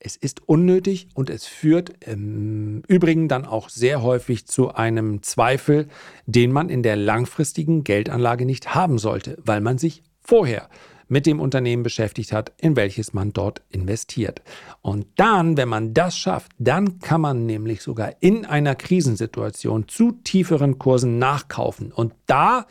es 0.00 0.16
ist 0.16 0.48
unnötig 0.48 1.06
und 1.14 1.30
es 1.30 1.46
führt 1.46 2.04
im 2.04 2.82
Übrigen 2.88 3.28
dann 3.28 3.44
auch 3.44 3.68
sehr 3.68 4.02
häufig 4.02 4.48
zu 4.48 4.74
einem 4.74 5.22
Zweifel, 5.22 5.86
den 6.26 6.50
man 6.50 6.68
in 6.68 6.82
der 6.82 6.96
langfristigen 6.96 7.84
Geldanlage 7.84 8.44
nicht 8.44 8.74
haben 8.74 8.98
sollte, 8.98 9.38
weil 9.44 9.60
man 9.60 9.78
sich 9.78 10.02
vorher 10.18 10.68
mit 11.06 11.26
dem 11.26 11.38
Unternehmen 11.38 11.84
beschäftigt 11.84 12.32
hat, 12.32 12.52
in 12.56 12.74
welches 12.74 13.12
man 13.12 13.32
dort 13.32 13.62
investiert. 13.68 14.42
Und 14.82 15.06
dann, 15.14 15.56
wenn 15.56 15.68
man 15.68 15.94
das 15.94 16.18
schafft, 16.18 16.50
dann 16.58 16.98
kann 16.98 17.20
man 17.20 17.46
nämlich 17.46 17.82
sogar 17.82 18.14
in 18.18 18.44
einer 18.46 18.74
Krisensituation 18.74 19.86
zu 19.86 20.10
tieferen 20.10 20.80
Kursen 20.80 21.20
nachkaufen. 21.20 21.92
Und 21.92 22.14
da 22.26 22.66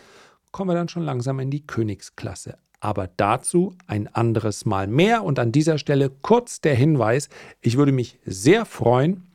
kommen 0.54 0.70
wir 0.70 0.76
dann 0.76 0.88
schon 0.88 1.04
langsam 1.04 1.40
in 1.40 1.50
die 1.50 1.68
Königsklasse. 1.68 2.58
Aber 2.80 3.10
dazu 3.18 3.74
ein 3.88 4.08
anderes 4.08 4.66
Mal 4.66 4.88
mehr. 4.88 5.24
Und 5.24 5.40
an 5.40 5.52
dieser 5.52 5.78
Stelle 5.78 6.10
kurz 6.22 6.62
der 6.62 6.76
Hinweis, 6.76 7.28
ich 7.60 7.76
würde 7.76 7.92
mich 7.92 8.20
sehr 8.26 8.66
freuen, 8.66 9.28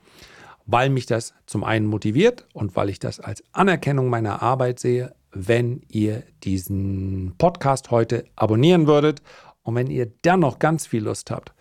weil 0.65 0.91
mich 0.91 1.07
das 1.07 1.35
zum 1.47 1.65
einen 1.65 1.87
motiviert 1.87 2.47
und 2.53 2.77
weil 2.77 2.89
ich 2.89 2.99
das 2.99 3.21
als 3.21 3.43
Anerkennung 3.53 4.09
meiner 4.09 4.43
Arbeit 4.43 4.79
sehe, 4.79 5.15
wenn 5.33 5.83
ihr 5.89 6.23
diesen 6.45 7.35
Podcast 7.37 7.91
heute 7.91 8.25
abonnieren 8.37 8.87
würdet. 8.87 9.21
Und 9.63 9.75
wenn 9.75 9.89
ihr 9.89 10.11
dann 10.23 10.41
noch 10.41 10.59
ganz 10.59 10.87
viel 10.87 11.03
Lust 11.05 11.31
habt, 11.31 11.53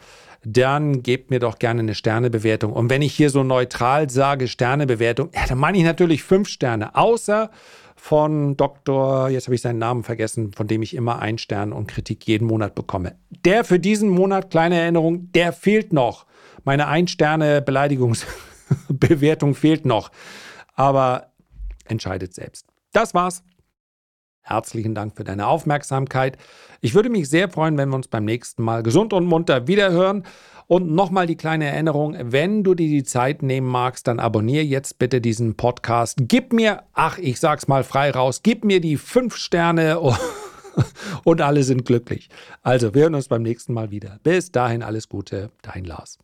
dann 0.43 1.03
gebt 1.03 1.29
mir 1.29 1.39
doch 1.39 1.57
gerne 1.57 1.79
eine 1.79 1.95
Sternebewertung. 1.95 2.71
Und 2.71 2.89
wenn 2.89 3.01
ich 3.01 3.13
hier 3.13 3.29
so 3.29 3.43
neutral 3.43 4.09
sage 4.09 4.47
Sternebewertung, 4.47 5.29
ja, 5.33 5.45
dann 5.47 5.57
meine 5.57 5.77
ich 5.77 5.83
natürlich 5.83 6.23
fünf 6.23 6.47
Sterne. 6.47 6.95
Außer 6.95 7.49
von 7.97 8.55
Dr., 8.55 9.27
jetzt 9.29 9.47
habe 9.47 9.55
ich 9.55 9.61
seinen 9.61 9.79
Namen 9.79 10.03
vergessen, 10.03 10.53
von 10.53 10.67
dem 10.67 10.83
ich 10.83 10.93
immer 10.93 11.19
ein 11.19 11.37
Stern 11.37 11.73
und 11.73 11.87
Kritik 11.87 12.25
jeden 12.27 12.47
Monat 12.47 12.75
bekomme. 12.75 13.15
Der 13.43 13.63
für 13.63 13.79
diesen 13.79 14.09
Monat, 14.09 14.51
kleine 14.51 14.79
Erinnerung, 14.79 15.31
der 15.33 15.51
fehlt 15.51 15.91
noch. 15.91 16.25
Meine 16.63 16.87
Ein-Sterne-Beleidigungsbewertung 16.87 19.55
fehlt 19.55 19.85
noch. 19.85 20.11
Aber 20.75 21.33
entscheidet 21.85 22.33
selbst. 22.33 22.67
Das 22.93 23.13
war's. 23.13 23.43
Herzlichen 24.41 24.95
Dank 24.95 25.17
für 25.17 25.25
deine 25.25 25.47
Aufmerksamkeit. 25.47 26.37
Ich 26.79 26.93
würde 26.93 27.09
mich 27.09 27.29
sehr 27.29 27.49
freuen, 27.49 27.77
wenn 27.77 27.89
wir 27.89 27.97
uns 27.97 28.07
beim 28.07 28.23
nächsten 28.23 28.63
Mal 28.63 28.81
gesund 28.81 29.11
und 29.11 29.25
munter 29.25 29.67
wiederhören. 29.67 30.23
Und 30.67 30.91
nochmal 30.91 31.27
die 31.27 31.37
kleine 31.37 31.65
Erinnerung, 31.65 32.17
wenn 32.19 32.63
du 32.63 32.75
dir 32.75 32.89
die 32.89 33.03
Zeit 33.03 33.41
nehmen 33.41 33.67
magst, 33.67 34.05
dann 34.07 34.19
abonniere 34.19 34.65
jetzt 34.65 34.99
bitte 34.99 35.21
diesen 35.21 35.55
Podcast. 35.55 36.17
Gib 36.23 36.51
mir, 36.51 36.83
ach, 36.93 37.17
ich 37.17 37.39
sag's 37.39 37.69
mal 37.69 37.85
frei 37.85 38.11
raus, 38.11 38.41
gib 38.43 38.65
mir 38.65 38.81
die 38.81 38.97
fünf 38.97 39.37
Sterne 39.37 40.01
und 41.23 41.41
alle 41.41 41.63
sind 41.63 41.85
glücklich. 41.85 42.29
Also, 42.63 42.93
wir 42.93 43.03
hören 43.03 43.15
uns 43.15 43.29
beim 43.29 43.43
nächsten 43.43 43.73
Mal 43.73 43.91
wieder. 43.91 44.19
Bis 44.23 44.51
dahin 44.51 44.83
alles 44.83 45.07
Gute, 45.07 45.51
dein 45.61 45.85
Lars. 45.85 46.19